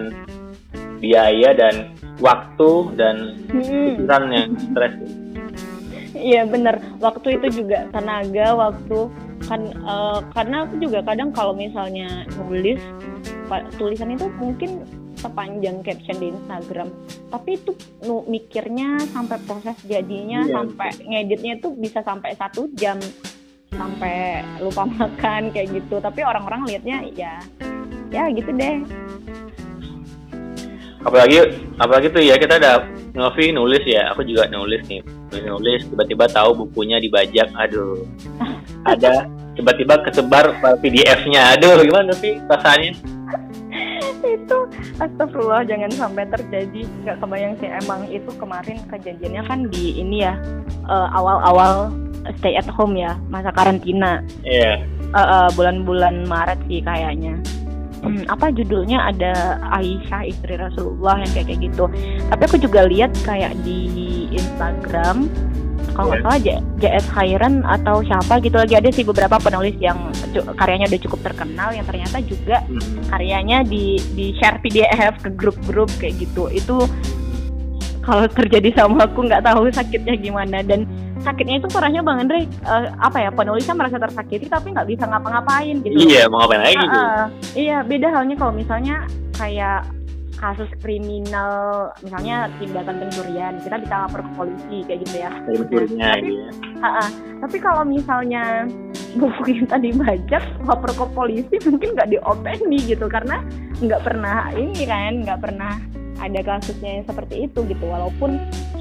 biaya 0.99 1.49
dan 1.54 1.75
waktu 2.19 2.71
dan 2.95 3.15
Hmm. 3.49 3.63
pikiran 3.95 4.23
yang 4.30 4.49
stres 4.60 4.95
Iya 6.12 6.43
bener, 6.43 6.75
waktu 6.99 7.39
itu 7.39 7.63
juga 7.63 7.88
tenaga, 7.89 8.52
waktu 8.52 9.08
kan 9.47 9.62
eh, 9.71 10.19
karena 10.30 10.67
aku 10.67 10.75
juga 10.78 10.99
kadang 10.99 11.32
kalau 11.32 11.56
misalnya 11.56 12.28
nulis 12.36 12.82
tulisan 13.78 14.12
itu 14.12 14.28
mungkin 14.36 14.84
sepanjang 15.15 15.80
caption 15.80 16.17
di 16.17 16.28
Instagram, 16.30 16.91
tapi 17.30 17.56
itu 17.56 17.71
nu, 18.04 18.23
mikirnya 18.25 18.99
sampai 19.10 19.38
proses 19.43 19.80
jadinya 19.86 20.43
Iya. 20.43 20.54
sampai 20.54 20.89
ngeditnya 21.02 21.54
itu 21.56 21.71
bisa 21.73 21.99
sampai 22.02 22.36
satu 22.36 22.67
jam 22.73 22.99
sampai 23.71 24.43
lupa 24.60 24.84
makan 24.99 25.52
kayak 25.52 25.71
gitu. 25.71 25.99
Tapi 25.99 26.19
orang-orang 26.19 26.67
liatnya 26.67 26.97
ya 27.15 27.34
ya 28.10 28.24
gitu 28.34 28.52
deh. 28.54 28.78
apalagi 31.00 31.63
apalagi 31.80 32.12
tuh 32.12 32.19
ya 32.19 32.36
kita 32.36 32.60
ada 32.60 32.84
Novi 33.15 33.52
nulis 33.56 33.84
ya. 33.88 34.12
Aku 34.13 34.22
juga 34.22 34.45
nulis 34.52 34.86
nih. 34.86 35.02
Nulis 35.34 35.45
nulis 35.48 35.82
tiba-tiba 35.89 36.28
tahu 36.30 36.67
bukunya 36.67 37.02
dibajak. 37.02 37.50
Aduh. 37.58 38.06
Ada 38.91 39.28
tiba-tiba 39.60 40.00
kesebar 40.08 40.56
PDF-nya 40.80 41.60
aduh 41.60 41.84
gimana 41.84 42.15
sih 42.15 42.39
rasanya 42.48 42.95
itu 44.24 44.58
astagfirullah 45.04 45.67
jangan 45.67 45.91
sampai 45.91 46.24
terjadi. 46.32 46.88
Nggak 47.04 47.17
kebayang 47.19 47.54
sih 47.60 47.67
emang 47.67 48.08
itu 48.08 48.32
kemarin 48.39 48.78
kejadiannya 48.88 49.43
kan 49.43 49.60
di 49.67 50.00
ini 50.00 50.24
ya 50.24 50.39
uh, 50.88 51.12
awal-awal 51.12 51.91
stay 52.39 52.56
at 52.56 52.67
home 52.72 52.95
ya 52.95 53.19
masa 53.28 53.52
karantina. 53.52 54.24
Iya. 54.48 54.80
uh, 55.12 55.19
uh, 55.19 55.48
bulan-bulan 55.60 56.24
Maret 56.30 56.60
sih 56.72 56.80
kayaknya 56.86 57.36
hmm, 58.01 58.25
apa 58.31 58.51
judulnya? 58.51 59.12
Ada 59.12 59.59
Aisyah 59.75 60.21
istri 60.27 60.55
Rasulullah 60.55 61.19
yang 61.21 61.31
kayak 61.35 61.47
kayak 61.51 61.62
gitu. 61.71 61.85
Tapi 62.29 62.41
aku 62.47 62.57
juga 62.59 62.88
lihat 62.88 63.12
kayak 63.23 63.53
di 63.63 64.27
Instagram 64.33 65.27
kalau 65.95 66.15
nggak 66.15 66.21
Iya. 66.21 66.27
salah 66.27 66.39
JS 66.79 67.05
Khairan 67.12 67.53
atau 67.67 67.99
siapa 68.03 68.39
gitu. 68.39 68.55
Lagi 68.55 68.75
ada 68.79 68.89
sih 68.93 69.03
beberapa 69.03 69.35
penulis 69.35 69.75
yang 69.83 69.99
karyanya 70.55 70.88
udah 70.88 71.01
cukup 71.03 71.19
terkenal 71.27 71.69
yang 71.75 71.83
ternyata 71.83 72.23
juga 72.23 72.63
Hmm. 72.63 72.79
karyanya 73.12 73.67
di 73.67 73.99
di 74.15 74.31
share 74.39 74.63
PDF 74.63 75.19
ke 75.19 75.29
grup-grup 75.35 75.91
kayak 75.99 76.23
gitu. 76.23 76.47
Itu 76.47 76.88
kalau 77.99 78.25
terjadi 78.31 78.73
sama 78.73 79.05
aku 79.05 79.27
nggak 79.27 79.43
tahu 79.43 79.67
sakitnya 79.75 80.15
gimana. 80.15 80.63
Dan 80.63 80.88
sakitnya 81.19 81.60
itu 81.60 81.67
parahnya 81.67 81.99
bang 81.99 82.17
Andre 82.23 82.39
eh, 82.43 82.86
apa 82.95 83.17
ya 83.19 83.29
penulisnya 83.29 83.73
merasa 83.73 83.97
tersakiti 83.97 84.45
tapi 84.45 84.71
nggak 84.71 84.88
bisa 84.88 85.03
ngapa-ngapain 85.03 85.75
gitu 85.79 85.95
Iya, 85.99 86.27
mau 86.27 86.43
ngapain 86.43 86.62
lagi 86.63 86.75
gitu. 86.77 86.97
ah. 86.97 87.25
iya 87.53 87.77
beda 87.82 88.08
halnya 88.10 88.36
kalau 88.36 88.53
misalnya 88.53 89.03
kayak 89.34 89.84
kasus 90.36 90.71
kriminal 90.79 91.91
misalnya 91.99 92.47
tindakan 92.55 92.95
pencurian 92.97 93.60
kita 93.60 93.75
bisa 93.75 93.95
lapor 93.99 94.23
ke 94.23 94.32
polisi 94.34 94.77
kayak 94.88 94.99
gitu 95.03 95.15
ya 95.19 95.32
Dari 95.38 95.58
mencurinya 95.58 96.08
Tapi- 96.10 96.23
gitu 96.23 96.39
ya. 96.39 96.51
Ah, 96.79 96.88
ah. 96.97 97.10
Tapi 97.39 97.58
kalau 97.60 97.84
misalnya 97.84 98.43
buku 99.15 99.41
kita 99.60 99.75
dibajak, 99.77 100.43
lapor 100.63 100.91
ke 100.91 101.05
polisi 101.12 101.55
mungkin 101.65 101.91
nggak 101.91 102.10
diopeni 102.10 102.79
gitu 102.84 103.12
karena 103.12 103.43
nggak 103.79 103.99
pernah 103.99 104.47
ini 104.55 104.84
kan, 104.84 105.12
nggak 105.23 105.39
pernah 105.39 105.75
ada 106.19 106.39
kasusnya 106.43 107.01
yang 107.01 107.05
seperti 107.08 107.47
itu 107.47 107.60
gitu. 107.65 107.86
Walaupun 107.88 108.38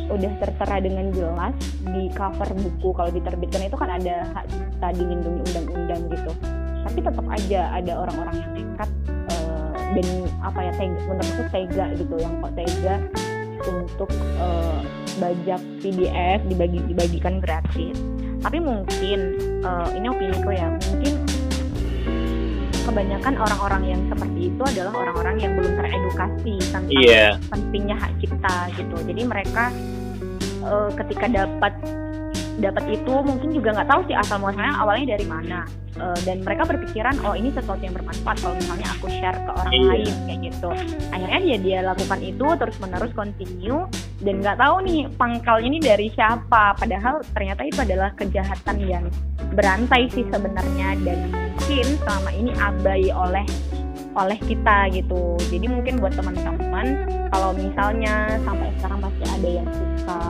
udah 0.08 0.32
tertera 0.40 0.76
dengan 0.80 1.12
jelas 1.12 1.54
di 1.84 2.08
cover 2.16 2.48
buku 2.56 2.88
kalau 2.96 3.10
diterbitkan 3.12 3.68
itu 3.68 3.76
kan 3.76 3.90
ada 3.92 4.24
hak 4.32 4.44
cipta 4.48 4.88
dilindungi 4.96 5.40
undang-undang 5.52 6.02
gitu. 6.12 6.32
Tapi 6.84 6.98
tetap 7.04 7.26
aja 7.28 7.60
ada 7.76 7.92
orang-orang 8.06 8.36
yang 8.40 8.50
nekat 8.56 8.90
eh, 9.28 9.68
dan 9.98 10.08
apa 10.40 10.58
ya 10.64 10.72
tega, 10.76 11.00
menurutku 11.04 11.42
tega 11.52 11.84
gitu, 11.96 12.14
yang 12.16 12.34
kok 12.40 12.52
tega 12.56 12.94
untuk 13.68 14.10
eh, 14.16 14.80
bajak 15.18 15.60
PDF 15.84 16.38
dibagi 16.48 16.78
dibagikan 16.88 17.38
gratis. 17.42 17.96
Tapi 18.40 18.58
mungkin 18.62 19.18
eh, 19.60 19.88
ini 19.98 20.06
opiniku 20.08 20.50
ya, 20.54 20.72
mungkin 20.72 20.97
kebanyakan 22.88 23.34
orang-orang 23.36 23.82
yang 23.84 24.00
seperti 24.08 24.40
itu 24.48 24.62
adalah 24.64 24.92
orang-orang 24.96 25.36
yang 25.36 25.52
belum 25.60 25.72
teredukasi 25.76 26.52
tentang 26.72 26.84
Iya. 26.88 27.36
pentingnya 27.52 27.96
hak 28.00 28.12
cipta 28.18 28.56
gitu. 28.74 28.96
Jadi 29.04 29.22
mereka 29.28 29.68
eh, 30.58 30.90
ketika 30.96 31.26
dapat 31.28 31.72
dapat 32.58 32.84
itu 32.90 33.12
mungkin 33.22 33.54
juga 33.54 33.70
nggak 33.76 33.88
tahu 33.88 34.00
sih 34.10 34.16
asal 34.18 34.42
muasalnya 34.42 34.74
awalnya 34.74 35.14
dari 35.14 35.26
mana 35.28 35.62
Eh, 35.98 36.18
dan 36.22 36.46
mereka 36.46 36.62
berpikiran 36.62 37.18
oh 37.26 37.34
ini 37.34 37.50
sesuatu 37.50 37.82
yang 37.82 37.90
bermanfaat 37.90 38.38
kalau 38.38 38.54
misalnya 38.54 38.86
aku 38.94 39.10
share 39.10 39.34
ke 39.34 39.50
orang 39.50 39.72
Iya. 39.74 39.88
lain 39.90 40.14
kayak 40.30 40.40
gitu 40.46 40.70
akhirnya 41.10 41.38
dia 41.42 41.56
dia 41.58 41.78
lakukan 41.82 42.20
itu 42.22 42.46
terus 42.54 42.76
menerus 42.78 43.10
continue 43.18 43.82
dan 44.18 44.42
nggak 44.42 44.58
tahu 44.58 44.82
nih 44.82 45.06
pangkalnya 45.14 45.68
ini 45.70 45.78
dari 45.78 46.08
siapa. 46.10 46.74
Padahal 46.74 47.22
ternyata 47.30 47.62
itu 47.62 47.78
adalah 47.78 48.10
kejahatan 48.18 48.76
yang 48.82 49.04
berantai 49.54 50.10
sih 50.10 50.26
sebenarnya. 50.26 50.98
Dan 51.06 51.30
mungkin 51.30 51.86
selama 52.02 52.30
ini 52.34 52.50
abai 52.58 53.06
oleh 53.14 53.46
oleh 54.18 54.38
kita 54.42 54.90
gitu. 54.90 55.38
Jadi 55.46 55.66
mungkin 55.70 56.02
buat 56.02 56.18
teman-teman 56.18 57.06
kalau 57.30 57.54
misalnya 57.54 58.42
sampai 58.42 58.68
sekarang 58.78 59.00
masih 59.06 59.26
ada 59.38 59.48
yang 59.62 59.68
suka 59.70 60.22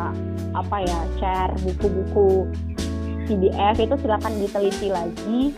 apa 0.52 0.76
ya 0.84 1.00
share 1.16 1.52
buku-buku 1.64 2.44
PDF 3.28 3.76
itu 3.80 3.94
silakan 4.00 4.32
diteliti 4.40 4.88
lagi 4.92 5.52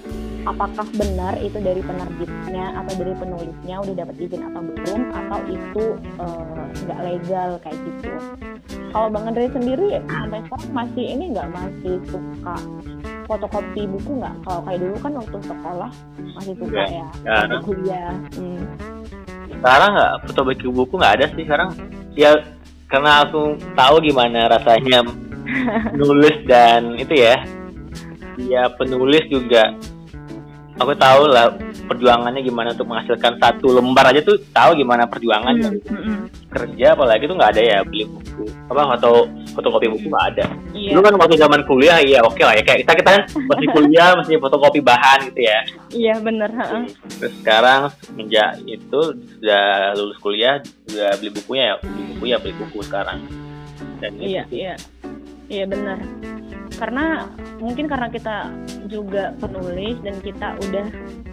apakah 0.46 0.86
benar 0.96 1.34
itu 1.40 1.58
dari 1.60 1.82
penerbitnya 1.84 2.66
atau 2.80 2.92
dari 2.96 3.14
penulisnya 3.16 3.76
udah 3.82 3.94
dapat 3.94 4.16
izin 4.20 4.42
atau 4.52 4.60
belum 4.62 5.00
atau 5.12 5.38
itu 5.48 5.84
eh, 6.20 6.62
nggak 6.86 7.00
legal 7.04 7.50
kayak 7.64 7.78
gitu 7.84 8.12
kalau 8.90 9.06
bang 9.10 9.24
Andre 9.30 9.46
sendiri 9.54 9.88
sampai 10.06 10.40
sekarang 10.46 10.70
masih 10.74 11.04
ini 11.04 11.24
nggak 11.32 11.48
masih 11.54 11.94
suka 12.10 12.56
fotokopi 13.30 13.82
buku 13.86 14.10
nggak 14.18 14.34
kalau 14.42 14.60
kayak 14.66 14.78
dulu 14.82 14.96
kan 14.98 15.12
waktu 15.14 15.38
sekolah 15.46 15.90
masih 16.34 16.54
suka 16.58 16.82
ya 16.88 17.06
ada. 17.28 17.56
kuliah 17.62 18.14
hmm. 18.34 18.64
Sekarang 19.60 19.90
nggak 19.92 20.12
foto 20.24 20.40
bagi 20.48 20.66
buku 20.72 20.94
nggak 20.96 21.14
ada 21.20 21.26
sih 21.36 21.44
sekarang. 21.44 21.70
Ya 22.16 22.30
karena 22.88 23.28
aku 23.28 23.60
tahu 23.76 23.96
gimana 24.00 24.48
rasanya 24.48 25.04
nulis 26.00 26.36
dan 26.48 26.96
itu 26.96 27.12
ya. 27.12 27.36
Ya 28.40 28.72
penulis 28.80 29.20
juga 29.28 29.76
aku 30.80 30.96
tahu 30.96 31.28
lah 31.28 31.52
perjuangannya 31.86 32.40
gimana 32.40 32.72
untuk 32.72 32.88
menghasilkan 32.88 33.36
satu 33.36 33.76
lembar 33.76 34.08
aja 34.08 34.24
tuh 34.24 34.40
tahu 34.50 34.80
gimana 34.80 35.04
perjuangan. 35.04 35.52
Hmm, 35.52 35.62
dari 35.62 35.78
hmm, 35.84 36.20
kerja 36.48 36.86
apalagi 36.96 37.28
tuh 37.28 37.36
nggak 37.36 37.50
ada 37.52 37.62
ya 37.62 37.78
beli 37.84 38.08
buku 38.08 38.48
apa 38.72 38.96
atau 38.96 39.28
fotokopi 39.52 39.92
buku 39.92 40.06
nggak 40.08 40.26
ada. 40.34 40.44
Iya. 40.72 40.96
Dulu 40.96 41.02
kan 41.04 41.14
waktu 41.20 41.36
zaman 41.36 41.60
kuliah 41.68 41.98
ya 42.00 42.24
oke 42.24 42.40
lah 42.40 42.56
ya 42.56 42.62
kayak 42.64 42.88
kita 42.88 42.92
kita 42.96 43.10
kan 43.12 43.22
masih 43.44 43.66
kuliah 43.76 44.08
masih 44.16 44.34
fotokopi 44.40 44.80
bahan 44.80 45.18
gitu 45.28 45.40
ya. 45.44 45.60
Iya 45.92 46.14
bener 46.24 46.50
heeh. 46.50 46.82
terus 47.20 47.34
sekarang 47.44 47.92
semenjak 48.00 48.56
itu 48.64 49.00
sudah 49.36 49.92
lulus 49.98 50.18
kuliah 50.24 50.64
sudah 50.88 51.12
beli 51.20 51.30
bukunya 51.36 51.64
ya 51.68 51.74
beli 51.84 52.02
buku 52.16 52.24
ya 52.32 52.36
beli 52.40 52.54
buku 52.56 52.78
sekarang. 52.86 53.18
Dan 54.00 54.16
Iya, 54.16 54.48
iya. 54.48 54.74
Iya 55.50 55.64
benar. 55.68 55.98
Karena 56.76 57.26
mungkin 57.58 57.90
karena 57.90 58.08
kita 58.08 58.52
juga 58.86 59.34
penulis 59.38 59.98
dan 60.02 60.16
kita 60.22 60.56
udah 60.60 60.86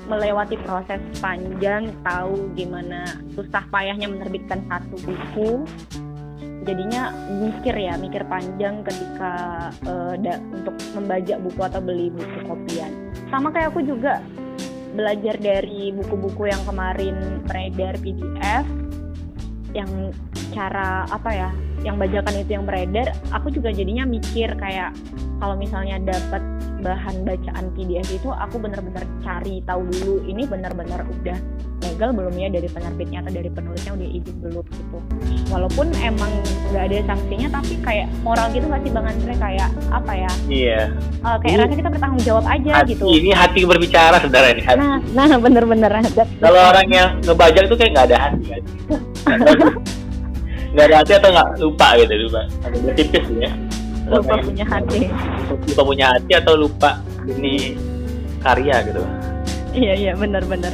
melewati 0.07 0.55
proses 0.63 1.01
panjang, 1.19 1.91
tahu 2.01 2.51
gimana 2.55 3.19
susah 3.35 3.63
payahnya 3.69 4.07
menerbitkan 4.07 4.63
satu 4.71 4.95
buku. 5.03 5.67
Jadinya 6.67 7.15
mikir 7.31 7.75
ya, 7.75 7.95
mikir 7.95 8.27
panjang 8.27 8.83
ketika 8.83 9.33
eh, 9.87 10.13
da- 10.19 10.43
untuk 10.51 10.75
membajak 10.95 11.39
buku 11.39 11.61
atau 11.63 11.79
beli 11.79 12.11
buku 12.11 12.37
kopian. 12.43 12.91
Sama 13.31 13.51
kayak 13.51 13.71
aku 13.71 13.83
juga 13.83 14.19
belajar 14.97 15.37
dari 15.37 15.93
buku-buku 15.93 16.49
yang 16.49 16.63
kemarin 16.65 17.43
beredar 17.45 17.93
PDF 18.01 18.65
yang 19.75 20.09
cara 20.55 21.05
apa 21.11 21.29
ya 21.29 21.49
yang 21.85 21.95
bajakan 22.01 22.33
itu 22.41 22.51
yang 22.57 22.65
beredar 22.65 23.13
aku 23.29 23.53
juga 23.53 23.69
jadinya 23.69 24.03
mikir 24.05 24.53
kayak 24.57 24.93
kalau 25.37 25.53
misalnya 25.53 26.01
dapat 26.01 26.41
bahan 26.81 27.25
bacaan 27.25 27.65
PDF 27.73 28.07
itu 28.13 28.29
aku 28.29 28.61
bener-bener 28.61 29.03
cari 29.21 29.61
tahu 29.65 29.85
dulu 29.89 30.21
ini 30.25 30.45
bener-bener 30.45 31.01
udah 31.01 31.37
legal 31.77 32.09
belum 32.09 32.33
ya 32.37 32.49
dari 32.49 32.65
penerbitnya 32.69 33.21
atau 33.21 33.31
dari 33.37 33.49
penulisnya 33.53 33.93
udah 33.93 34.07
izin 34.09 34.35
belum 34.41 34.65
gitu. 34.65 34.97
Walaupun 35.53 35.93
emang 36.01 36.31
nggak 36.73 36.83
ada 36.89 36.97
sanksinya 37.05 37.47
tapi 37.53 37.73
kayak 37.85 38.09
moral 38.25 38.49
gitu 38.49 38.65
nggak 38.65 38.81
sih 38.81 38.91
bang 38.91 39.05
Andre? 39.05 39.33
Kayak 39.37 39.69
apa 39.93 40.13
ya? 40.17 40.31
Iya. 40.49 40.81
Eh, 41.21 41.37
kayak 41.43 41.53
Ini- 41.53 41.61
rasa 41.61 41.75
kita 41.77 41.89
bertanggung 41.93 42.23
jawab 42.25 42.45
aja 42.49 42.71
hati, 42.81 42.89
gitu. 42.97 43.05
ini 43.13 43.29
hati 43.33 43.59
berbicara 43.65 44.17
saudara 44.21 44.47
ini 44.53 44.61
hati. 44.65 44.77
nah 44.79 44.97
nah 45.13 45.37
bener-bener 45.37 45.91
kalau 46.41 46.61
orang 46.73 46.87
yang 46.89 47.09
ngebajak 47.25 47.63
itu 47.69 47.75
kayak 47.77 47.91
nggak 47.93 48.05
ada 48.13 48.17
hati 48.17 48.43
kan 48.47 48.61
nggak 50.77 50.85
ada 50.93 50.95
hati 51.01 51.13
atau 51.17 51.29
nggak? 51.33 51.49
Lupa 51.57 51.87
gitu 51.97 52.13
lupa. 52.29 52.41
Agak 52.61 52.93
tipis 52.93 53.25
ya. 53.41 53.51
Lupa 54.05 54.33
punya 54.37 54.65
hati. 54.69 54.99
Lupa 55.73 55.81
punya 55.81 56.05
hati 56.13 56.31
atau 56.37 56.53
lupa 56.53 57.01
ini 57.25 57.73
karya 58.45 58.85
gitu. 58.85 59.01
Iya 59.73 59.93
iya 59.97 60.13
bener-bener 60.13 60.73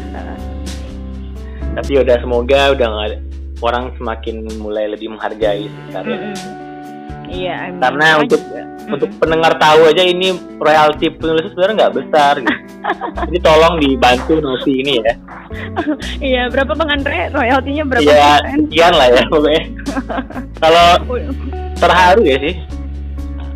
tapi 1.73 1.97
udah 1.97 2.17
semoga 2.21 2.77
udah 2.77 2.87
nggak 2.87 3.05
ada 3.09 3.17
orang 3.65 3.85
semakin 3.97 4.45
mulai 4.61 4.85
lebih 4.93 5.09
menghargai 5.09 5.65
karya. 5.89 6.17
Mm-mm. 6.21 6.62
Iya 7.33 7.55
emang. 7.67 7.81
karena 7.81 8.05
Makanya- 8.05 8.21
untuk 8.21 8.41
untuk 8.83 9.09
pendengar 9.15 9.55
tahu 9.57 9.87
aja 9.87 10.03
ini 10.03 10.27
royalti 10.57 11.07
penulis 11.09 11.47
sebenarnya 11.47 11.75
nggak 11.79 11.95
besar 11.95 12.33
gitu. 12.37 12.51
jadi 13.25 13.37
tolong 13.41 13.75
dibantu 13.79 14.33
nosi 14.37 14.73
ini 14.77 14.99
ya 14.99 15.13
Iya, 16.25 16.41
berapa 16.49 16.73
Bang 16.73 16.91
Andre? 16.91 17.29
Royaltinya 17.29 17.83
berapa 17.85 18.03
ya 18.05 18.33
persen? 18.37 18.59
sekian 18.61 18.93
lah 18.93 19.07
ya 19.07 19.23
pokoknya 19.25 19.63
kalau 20.61 20.87
terharu 21.77 22.21
ya 22.23 22.37
sih 22.41 22.55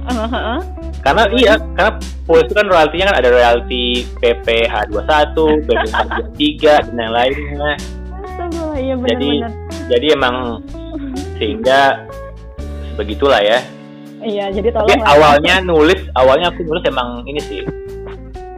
Heeh. 0.08 0.60
karena 0.98 1.24
iya 1.34 1.54
karena 1.74 1.92
polis 2.24 2.46
itu 2.46 2.54
kan 2.54 2.66
royaltinya 2.66 3.06
kan 3.06 3.18
ada 3.18 3.30
royalti 3.30 3.84
PPH 4.18 4.74
21, 4.88 5.68
PPH 5.68 5.96
23 6.32 6.88
dan 6.88 6.96
yang 6.98 7.12
lainnya 7.12 7.72
Astaga, 8.16 8.64
iya 8.76 8.96
Jadi- 8.96 9.42
benar-benar. 9.44 9.52
jadi 9.88 10.08
emang 10.14 10.36
sehingga 11.36 11.82
begitulah 12.98 13.40
ya. 13.40 13.62
Iya, 14.18 14.50
jadi 14.50 14.74
tapi 14.74 14.98
tolong 14.98 15.02
lah. 15.06 15.14
awalnya 15.14 15.56
nulis 15.62 16.02
awalnya 16.18 16.50
aku 16.50 16.66
nulis 16.66 16.84
emang 16.90 17.22
ini 17.30 17.38
sih. 17.38 17.62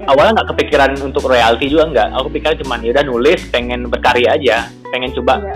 Awalnya 0.07 0.41
nggak 0.41 0.49
kepikiran 0.55 0.91
untuk 1.03 1.27
royalti 1.27 1.67
juga 1.67 1.91
nggak. 1.91 2.07
Aku 2.15 2.27
pikir 2.31 2.55
cuman 2.63 2.79
ya 2.81 2.95
udah 2.95 3.05
nulis 3.05 3.39
pengen 3.51 3.91
berkarya 3.91 4.39
aja 4.39 4.71
pengen 4.89 5.11
coba. 5.19 5.43
Iya. 5.43 5.55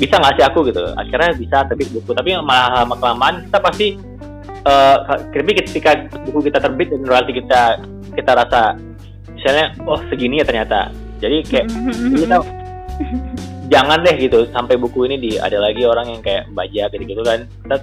bisa 0.00 0.16
nggak 0.16 0.32
sih 0.40 0.44
aku 0.48 0.64
gitu? 0.64 0.80
Akhirnya 0.96 1.32
bisa 1.36 1.58
tapi 1.68 1.84
buku. 1.92 2.12
Tapi 2.16 2.32
malah 2.40 2.84
lama 2.84 2.96
kelamaan 2.96 3.44
kita 3.48 3.58
pasti 3.60 3.88
tapi 5.32 5.52
ketika 5.56 6.08
buku 6.28 6.52
kita 6.52 6.60
terbit 6.60 6.92
dan 6.92 7.04
royalti 7.04 7.32
kita 7.36 7.80
kita 8.12 8.32
rasa 8.36 8.76
misalnya 9.32 9.72
oh 9.88 10.00
segini 10.08 10.40
ya 10.40 10.44
ternyata. 10.44 10.92
Jadi 11.20 11.36
kayak 11.44 11.66
kita 12.20 12.36
jangan 13.70 14.02
deh 14.02 14.18
gitu 14.18 14.44
sampai 14.50 14.74
buku 14.74 15.06
ini 15.06 15.16
di 15.16 15.30
ada 15.36 15.56
lagi 15.56 15.82
orang 15.82 16.10
yang 16.10 16.20
kayak 16.20 16.50
baca 16.50 16.84
gitu 16.90 17.04
gitu 17.06 17.22
kan 17.22 17.46
kita 17.62 17.76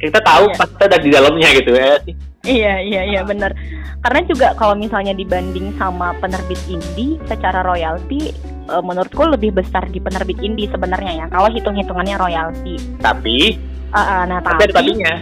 kita 0.00 0.18
tahu 0.22 0.44
Iya. 0.46 0.56
pas 0.56 0.68
kita 0.70 0.84
ada 0.86 0.98
di 0.98 1.10
dalamnya 1.10 1.48
gitu 1.52 1.72
ya 1.74 1.98
sih 2.02 2.14
Iya 2.40 2.80
iya 2.80 3.02
iya 3.04 3.20
benar. 3.20 3.52
Karena 4.00 4.24
juga 4.24 4.56
kalau 4.56 4.72
misalnya 4.72 5.12
dibanding 5.12 5.76
sama 5.76 6.16
penerbit 6.16 6.56
indie 6.66 7.20
secara 7.28 7.60
royalti 7.60 8.32
eh, 8.64 8.80
menurutku 8.80 9.28
lebih 9.28 9.52
besar 9.52 9.84
di 9.86 10.00
penerbit 10.00 10.40
indie 10.40 10.64
sebenarnya 10.64 11.20
ya. 11.20 11.26
Kalau 11.28 11.52
hitung-hitungannya 11.52 12.16
royalti. 12.16 12.80
tapi 12.96 13.60
Ah, 13.92 14.00
ah, 14.00 14.22
nah 14.24 14.38
tapi 14.40 14.56
ada 14.62 14.72
tapi 14.72 14.88
tapinya 14.88 15.14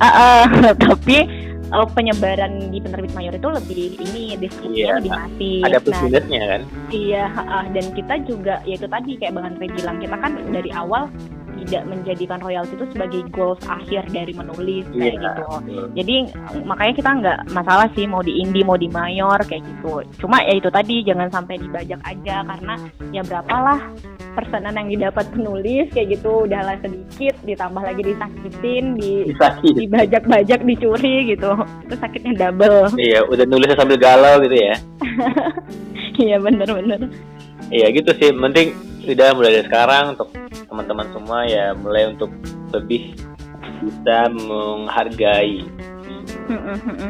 ah, 0.00 0.06
ah, 0.08 0.40
tapi 0.88 1.16
eh, 1.72 1.86
penyebaran 1.92 2.52
di 2.68 2.78
penerbit 2.78 3.12
mayor 3.12 3.32
itu 3.32 3.48
lebih 3.48 3.84
ini 3.98 4.36
diskusinya 4.36 5.00
lebih 5.00 5.10
masif. 5.10 5.62
ada 5.64 5.78
plus 5.80 5.98
Nah, 6.02 6.46
kan 6.46 6.62
Iya, 6.92 7.24
ha-ha. 7.26 7.58
dan 7.72 7.84
kita 7.92 8.14
juga 8.28 8.54
ya 8.62 8.74
itu 8.76 8.86
tadi 8.86 9.10
kayak 9.16 9.32
Bang 9.32 9.46
Andre 9.48 9.66
bilang 9.72 9.96
kita 9.98 10.16
kan 10.16 10.32
dari 10.52 10.70
awal 10.72 11.08
tidak 11.60 11.82
menjadikan 11.84 12.38
royalti 12.40 12.72
itu 12.74 12.86
sebagai 12.90 13.20
goals 13.30 13.60
akhir 13.68 14.08
dari 14.08 14.32
menulis 14.32 14.84
kayak 14.88 14.98
Iya, 14.98 15.12
gitu. 15.12 15.28
betul. 15.52 15.82
Jadi 15.94 16.16
makanya 16.64 16.94
kita 16.96 17.10
nggak 17.20 17.38
masalah 17.52 17.86
sih 17.92 18.04
mau 18.08 18.22
di 18.22 18.32
indie 18.40 18.64
mau 18.64 18.76
di 18.76 18.88
mayor 18.88 19.38
kayak 19.44 19.62
gitu. 19.62 20.00
Cuma 20.18 20.40
ya 20.42 20.54
itu 20.56 20.68
tadi 20.68 21.04
jangan 21.04 21.28
sampai 21.28 21.60
dibajak 21.60 22.00
aja 22.02 22.36
karena 22.42 22.74
ya 23.12 23.22
berapalah 23.22 23.80
persenan 24.32 24.74
yang 24.80 24.88
didapat 24.88 25.24
penulis 25.30 25.86
kayak 25.92 26.18
gitu. 26.18 26.48
Udahlah 26.48 26.76
sedikit 26.80 27.34
ditambah 27.44 27.82
lagi 27.82 28.02
disakitin 28.02 28.84
di 28.96 29.12
bisa 29.28 29.48
sih 29.60 29.72
dibajak-bajak 29.76 30.60
dicuri 30.64 31.30
gitu. 31.30 31.52
Itu 31.84 31.94
sakitnya 31.96 32.32
double. 32.48 32.96
Iya 32.96 33.22
udah 33.28 33.44
nulisnya 33.46 33.76
sambil 33.76 33.98
galau 34.00 34.40
gitu 34.40 34.56
ya. 34.56 34.74
Iya 36.12 36.36
bener-bener. 36.38 37.08
Iya 37.72 37.88
gitu 37.88 38.12
sih. 38.20 38.30
Penting 38.30 38.76
sudah 39.02 39.32
mulai 39.32 39.58
dari 39.58 39.66
sekarang 39.66 40.04
untuk 40.14 40.28
teman-teman 40.72 41.06
semua 41.12 41.44
ya 41.44 41.76
mulai 41.76 42.08
untuk 42.08 42.32
lebih 42.72 43.12
bisa 43.84 44.32
menghargai 44.32 45.68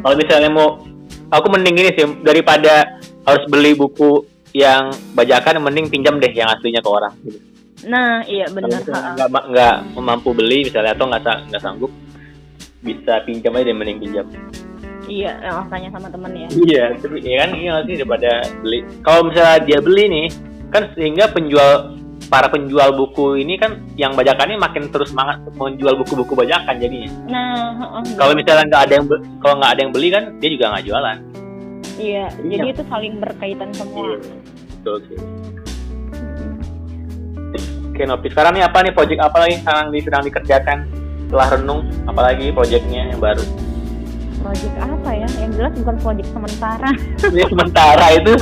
kalau 0.02 0.16
misalnya 0.18 0.50
mau 0.50 0.82
aku 1.30 1.46
mending 1.46 1.78
ini 1.78 1.90
sih 1.94 2.06
daripada 2.26 2.98
harus 3.22 3.44
beli 3.46 3.78
buku 3.78 4.26
yang 4.52 4.90
bajakan 5.14 5.62
mending 5.62 5.86
pinjam 5.88 6.18
deh 6.18 6.28
yang 6.34 6.50
aslinya 6.50 6.82
ke 6.82 6.90
orang 6.90 7.14
gitu. 7.24 7.38
Nah, 7.82 8.22
iya 8.30 8.46
benar. 8.52 8.78
nggak 8.84 9.28
nggak 9.30 9.74
mampu 9.98 10.30
beli 10.36 10.66
misalnya 10.68 10.92
atau 10.94 11.06
nggak 11.08 11.50
nggak 11.50 11.62
sanggup 11.62 11.90
bisa 12.82 13.22
pinjam 13.22 13.54
aja 13.54 13.70
deh 13.70 13.76
mending 13.78 13.98
pinjam 14.02 14.26
Iya, 15.02 15.34
yang 15.42 15.66
tanya 15.66 15.90
sama 15.90 16.06
temen 16.08 16.30
ya. 16.30 16.48
iya 16.62 16.84
tapi 16.94 17.18
ya 17.26 17.36
kan 17.42 17.50
iya 17.58 17.74
sih 17.84 17.94
daripada 17.98 18.32
beli 18.62 18.86
kalau 19.02 19.20
misalnya 19.28 19.58
dia 19.66 19.78
beli 19.82 20.04
nih 20.08 20.26
kan 20.70 20.82
sehingga 20.94 21.26
penjual 21.28 21.98
para 22.32 22.48
penjual 22.48 22.96
buku 22.96 23.44
ini 23.44 23.60
kan 23.60 23.76
yang 24.00 24.16
bajakannya 24.16 24.56
makin 24.56 24.88
terus 24.88 25.12
semangat 25.12 25.44
menjual 25.52 26.00
buku-buku 26.00 26.32
bajakan 26.32 26.80
jadinya. 26.80 27.12
Nah, 27.28 27.76
heeh, 27.76 28.16
kalau 28.16 28.32
misalnya 28.32 28.64
nggak 28.72 28.82
ada 28.88 28.92
yang 28.96 29.06
kalau 29.44 29.54
nggak 29.60 29.72
ada 29.76 29.80
yang 29.84 29.92
beli 29.92 30.08
kan 30.08 30.24
dia 30.40 30.48
juga 30.48 30.64
nggak 30.72 30.84
jualan. 30.88 31.16
Iya, 32.00 32.24
Iya. 32.40 32.56
jadi 32.56 32.68
itu 32.72 32.82
saling 32.88 33.14
berkaitan 33.20 33.68
semua. 33.76 34.16
betul 34.80 34.96
sih. 35.12 35.18
Oke 37.92 38.02
Nopi, 38.08 38.32
sekarang 38.32 38.56
nih 38.56 38.64
apa 38.64 38.80
nih 38.80 38.92
project 38.96 39.20
apa 39.20 39.36
lagi 39.36 39.60
sekarang 39.60 39.84
di, 39.92 39.98
sedang 40.00 40.24
dikerjakan? 40.24 40.78
Setelah 41.28 41.48
renung 41.52 41.80
apalagi 42.08 42.48
projectnya 42.48 43.12
yang 43.12 43.20
baru 43.20 43.44
Project 44.42 44.74
apa 44.76 45.10
ya? 45.12 45.28
Yang 45.38 45.52
jelas 45.56 45.72
bukan 45.78 45.96
project 45.98 46.28
sementara. 46.30 46.90
ini 47.30 47.42
sementara 47.46 48.06
itu 48.12 48.34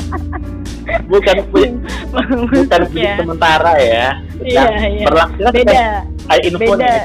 bukan 1.07 1.37
bukan 2.51 2.81
ya. 2.91 3.15
sementara 3.21 3.73
ya 3.79 4.07
Iya, 4.41 4.65
iya. 4.89 5.05
berlangsung 5.05 5.53
Beda. 5.53 5.85
Ada 6.27 6.41
info 6.43 6.59
Beda. 6.59 6.79
nih, 6.81 6.99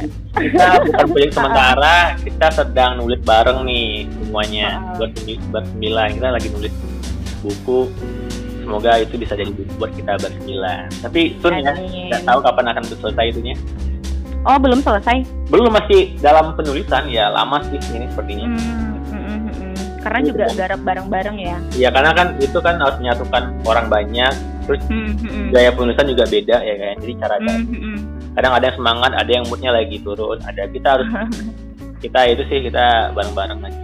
kita 0.48 0.66
bukan 0.82 1.06
proyek 1.12 1.32
sementara, 1.38 1.96
kita 2.18 2.48
sedang 2.50 2.92
nulis 2.98 3.20
bareng 3.22 3.60
nih 3.66 4.08
semuanya 4.08 4.68
Ah. 4.80 4.96
buat 4.98 5.12
bersembilan. 5.52 6.08
Kita 6.16 6.28
lagi 6.32 6.48
nulis 6.50 6.74
buku. 7.42 7.80
Semoga 8.64 8.98
itu 8.98 9.14
bisa 9.20 9.36
jadi 9.36 9.52
buku 9.52 9.70
buat 9.78 9.92
kita 9.94 10.18
bersembilan. 10.18 10.90
Tapi 11.04 11.38
soon 11.38 11.60
ya, 11.60 11.74
nggak 11.76 12.24
tahu 12.24 12.40
kapan 12.42 12.66
akan 12.72 12.84
selesai 12.88 13.26
itunya. 13.30 13.54
Oh, 14.46 14.58
belum 14.58 14.78
selesai. 14.80 15.26
Belum 15.50 15.70
masih 15.70 16.14
dalam 16.22 16.54
penulisan 16.54 17.10
ya, 17.10 17.30
lama 17.30 17.62
sih 17.66 17.82
ini 17.92 18.06
sepertinya. 18.08 18.46
Hmm, 18.46 18.54
mm, 18.54 18.62
mm, 18.62 18.70
mm, 18.70 18.78
mm. 18.78 18.85
Karena 20.06 20.20
Iya, 20.22 20.28
juga 20.30 20.46
betul. 20.46 20.58
garap 20.62 20.80
bareng-bareng 20.86 21.38
ya. 21.41 21.58
Ya 21.74 21.89
karena 21.89 22.12
kan 22.13 22.28
itu 22.38 22.58
kan 22.62 22.78
harus 22.78 22.98
menyatukan 23.02 23.44
orang 23.65 23.88
banyak, 23.89 24.34
terus 24.63 24.82
Hmm, 24.86 25.18
hmm, 25.18 25.50
gaya 25.50 25.74
penulisan 25.74 26.06
juga 26.06 26.24
beda 26.30 26.58
ya 26.62 26.76
kan. 26.78 26.94
Jadi 27.02 27.13
cara 27.18 27.36
Hmm, 27.41 27.65
hmm, 27.65 27.98
kadang 28.38 28.54
ada 28.54 28.65
yang 28.70 28.78
semangat, 28.78 29.12
ada 29.18 29.32
yang 29.34 29.44
moodnya 29.50 29.72
lagi 29.74 29.98
turun, 30.00 30.38
ada 30.46 30.62
kita 30.70 30.88
harus 30.94 31.10
kita 32.06 32.20
itu 32.30 32.44
sih 32.46 32.60
kita 32.70 32.86
bareng-bareng 33.18 33.65
aja. 33.65 33.82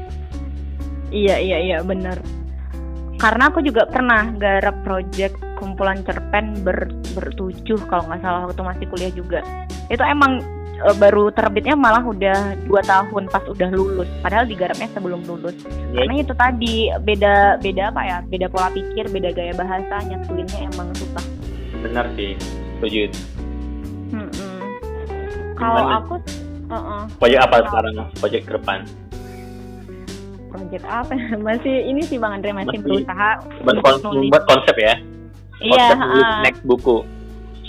Iya 1.09 1.35
iya 1.41 1.57
iya 1.57 1.77
bener. 1.81 2.21
Karena 3.17 3.49
aku 3.49 3.61
juga 3.61 3.85
pernah 3.85 4.29
garap 4.37 4.77
project 4.81 5.37
kumpulan 5.57 6.01
cerpen 6.01 6.57
ber 6.61 6.89
bertujuh 7.13 7.77
kalau 7.85 8.05
nggak 8.05 8.21
salah 8.21 8.45
waktu 8.45 8.61
masih 8.61 8.85
kuliah 8.89 9.13
juga. 9.13 9.41
Itu 9.89 10.01
emang 10.01 10.41
e, 10.85 10.89
baru 10.97 11.29
terbitnya 11.29 11.75
malah 11.77 12.01
udah 12.01 12.57
dua 12.65 12.81
tahun 12.83 13.29
pas 13.29 13.43
udah 13.45 13.69
lulus. 13.71 14.09
Padahal 14.21 14.45
digarapnya 14.49 14.89
sebelum 14.91 15.21
lulus. 15.25 15.55
Ya, 15.93 16.03
Karena 16.05 16.15
itu 16.21 16.33
tadi 16.33 16.75
beda 17.01 17.61
beda 17.61 17.83
apa 17.93 18.01
ya? 18.03 18.17
Beda 18.25 18.45
pola 18.49 18.69
pikir, 18.73 19.07
beda 19.09 19.29
gaya 19.31 19.53
bahasa, 19.55 19.95
nyatuinnya 20.05 20.69
emang 20.73 20.89
susah. 20.97 21.25
benar 21.81 22.05
sih, 22.13 22.37
setuju. 22.77 23.09
Mm-mm. 24.13 24.57
Kalau 25.57 25.81
Gimana? 25.81 25.97
aku, 25.97 26.13
uh-uh, 26.69 27.03
Proyek 27.17 27.39
apa 27.41 27.55
sekarang? 27.65 27.93
Proyek 28.21 28.41
ke 28.45 28.53
depan? 28.53 28.85
project 30.51 30.83
apa? 30.83 31.15
masih 31.47 31.75
ini 31.87 32.03
sih 32.03 32.19
Bang 32.19 32.37
Andre 32.37 32.51
masih, 32.51 32.75
Masih 32.75 32.83
berusaha 32.83 33.29
Buat, 33.63 34.43
konsep 34.45 34.75
ya? 34.75 34.93
Iya, 35.63 35.95
Konsep 35.95 35.97
nulis 36.03 36.27
uh, 36.27 36.41
next 36.43 36.61
buku. 36.67 36.97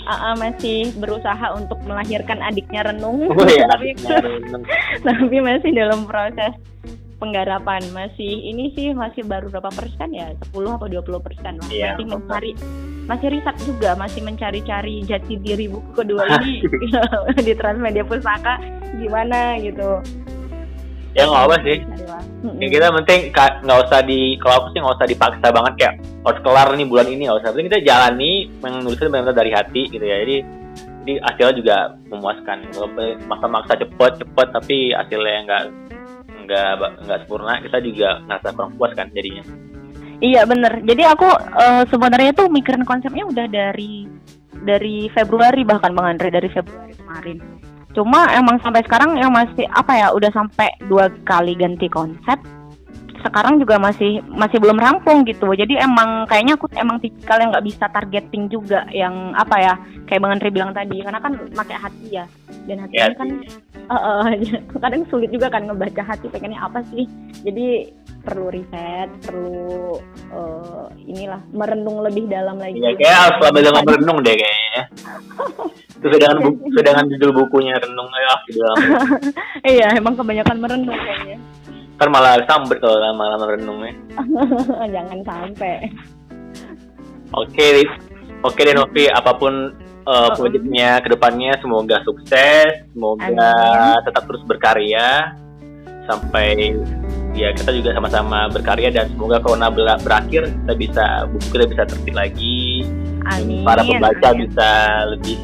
Uh, 0.07 0.35
masih 0.37 0.91
berusaha 0.99 1.55
untuk 1.55 1.79
melahirkan 1.87 2.39
adiknya 2.43 2.87
Renung, 2.91 3.29
Oh 3.31 3.47
ya, 3.47 3.67
tapi 3.73 3.95
tapi 5.07 5.37
masih 5.39 5.71
dalam 5.73 6.05
proses 6.07 6.53
penggarapan. 7.23 7.81
Masih 7.95 8.51
ini 8.51 8.75
sih 8.75 8.91
masih 8.91 9.23
baru 9.23 9.47
berapa 9.47 9.71
persen 9.71 10.11
ya? 10.11 10.35
10 10.51 10.75
atau 10.75 10.87
20 10.91 11.25
persen. 11.25 11.53
Lah 11.59 11.69
Iya, 11.71 11.89
masih 11.95 12.05
mencari 12.11 12.51
masih 13.03 13.27
riset 13.35 13.55
juga 13.67 13.99
masih 13.99 14.23
mencari-cari 14.23 15.03
jati 15.03 15.35
diri 15.39 15.67
buku 15.67 15.91
kedua 15.91 16.23
ini. 16.43 16.63
Di 17.47 17.53
Transmedia 17.55 18.03
Pusaka 18.07 18.59
gimana 18.99 19.59
gitu 19.59 19.99
ya 21.13 21.23
nggak 21.29 21.43
apa 21.45 21.57
sih. 21.65 21.77
Yang 22.59 22.71
kita 22.75 22.87
penting 23.01 23.19
nggak 23.63 23.79
usah 23.87 23.99
di 24.03 24.35
kalau 24.41 24.55
aku 24.61 24.67
sih 24.73 24.79
nggak 24.81 24.95
usah 24.97 25.07
dipaksa 25.07 25.47
banget 25.53 25.73
kayak 25.79 25.95
harus 26.25 26.39
kelar 26.41 26.67
nih 26.73 26.87
bulan 26.89 27.07
ini 27.07 27.21
nggak 27.29 27.39
usah. 27.41 27.49
Penting 27.53 27.67
kita 27.69 27.81
jalani 27.85 28.31
menulisnya 28.59 29.09
benar-benar 29.09 29.37
dari 29.37 29.51
hati 29.53 29.81
gitu 29.89 30.05
ya. 30.05 30.17
Jadi 30.25 30.37
jadi 31.03 31.13
hasilnya 31.19 31.55
juga 31.59 31.77
memuaskan. 32.09 32.57
Kalau 32.73 32.89
maksa-maksa 33.29 33.73
cepet 33.77 34.11
cepet 34.23 34.47
tapi 34.51 34.77
hasilnya 34.91 35.39
nggak 35.45 35.63
nggak 36.43 36.71
nggak 37.07 37.19
sempurna 37.23 37.61
kita 37.63 37.77
juga 37.79 38.09
ngerasa 38.27 38.47
kurang 38.57 38.73
puas 38.75 38.91
kan 38.97 39.07
jadinya. 39.13 39.43
Iya 40.23 40.41
bener. 40.47 40.73
Jadi 40.87 41.03
aku 41.03 41.27
eh, 41.35 41.83
sebenarnya 41.91 42.31
tuh 42.31 42.47
mikirin 42.47 42.87
konsepnya 42.87 43.27
udah 43.27 43.45
dari 43.47 44.07
dari 44.63 45.11
Februari 45.11 45.67
bahkan 45.67 45.91
Bang 45.91 46.15
Andre 46.15 46.31
dari 46.31 46.47
Februari 46.47 46.95
kemarin. 46.95 47.37
Cuma 47.93 48.25
emang 48.33 48.57
sampai 48.61 48.81
sekarang 48.85 49.15
yang 49.17 49.29
masih 49.29 49.69
apa 49.69 49.93
ya 49.93 50.07
udah 50.13 50.33
sampai 50.33 50.69
dua 50.89 51.13
kali 51.23 51.53
ganti 51.53 51.85
konsep. 51.87 52.41
Sekarang 53.23 53.55
juga 53.55 53.79
masih 53.79 54.19
masih 54.27 54.59
belum 54.59 54.75
rampung 54.75 55.23
gitu. 55.23 55.47
Jadi 55.55 55.79
emang 55.79 56.27
kayaknya 56.27 56.59
aku 56.59 56.67
emang 56.75 56.99
tipikal 56.99 57.39
yang 57.39 57.55
nggak 57.55 57.67
bisa 57.69 57.85
targeting 57.87 58.51
juga 58.51 58.83
yang 58.91 59.31
apa 59.37 59.55
ya 59.61 59.73
kayak 60.09 60.19
Bang 60.19 60.35
Andre 60.35 60.49
bilang 60.51 60.75
tadi 60.75 60.99
karena 60.99 61.21
kan 61.23 61.33
pakai 61.55 61.77
hati 61.79 62.07
ya 62.11 62.25
dan 62.67 62.83
hati 62.83 62.95
Ya, 62.99 63.07
kan 63.15 63.29
eh, 63.93 64.01
eh, 64.35 64.59
kadang 64.75 65.07
sulit 65.07 65.31
juga 65.31 65.47
kan 65.47 65.69
ngebaca 65.69 66.03
hati 66.03 66.27
pengennya 66.27 66.59
apa 66.59 66.83
sih. 66.91 67.07
Jadi 67.47 67.93
perlu 68.23 68.47
riset, 68.49 69.09
perlu 69.19 69.99
eh, 70.31 70.85
inilah 71.11 71.41
merenung 71.51 71.99
lebih 72.01 72.31
dalam 72.31 72.55
lagi. 72.55 72.79
Iya, 72.79 72.91
kayak 72.95 73.17
harus 73.19 73.37
lebih 73.51 73.61
dengan 73.67 73.83
merenung 73.83 74.17
deh 74.23 74.35
kayaknya. 74.39 74.83
Terus 76.03 76.19
dengan 76.19 76.37
buku, 76.43 76.63
dengan 76.83 77.05
judul 77.07 77.31
bukunya 77.31 77.75
renung 77.79 78.09
ya 78.11 78.35
di 78.47 78.51
dalam. 78.59 78.77
iya, 79.75 79.87
emang 79.95 80.15
kebanyakan 80.19 80.57
merenung 80.59 80.99
kayaknya. 80.99 81.37
Ntar 81.99 82.07
malah 82.09 82.41
sambet 82.47 82.79
kalau 82.83 82.97
lama-lama 82.99 83.45
renungnya. 83.55 83.93
Jangan 84.95 85.19
sampai. 85.23 85.91
Oke, 87.33 87.87
oke 88.43 88.59
deh 88.59 88.75
Novi, 88.75 89.07
apa 89.09 89.31
pun 89.35 89.73
uh, 90.05 90.29
proyeknya 90.35 90.99
ke 91.01 91.11
depannya 91.11 91.55
semoga 91.59 92.03
sukses, 92.03 92.87
semoga 92.91 93.25
Amin. 93.25 94.03
tetap 94.05 94.23
terus 94.27 94.43
berkarya 94.45 95.33
sampai 96.07 96.75
ya 97.33 97.49
kita 97.51 97.73
juga 97.73 97.89
sama-sama 97.93 98.45
berkarya 98.47 98.93
dan 98.93 99.09
semoga 99.09 99.41
corona 99.41 99.67
ber- 99.67 100.01
berakhir 100.01 100.53
kita 100.53 100.73
bisa 100.77 101.05
buku 101.27 101.47
kita 101.49 101.65
bisa 101.65 101.83
terbit 101.89 102.13
lagi, 102.13 102.85
Amin. 103.25 103.65
para 103.65 103.81
pembaca 103.81 104.27
amin. 104.29 104.39
bisa 104.45 104.69
lebih 105.09 105.37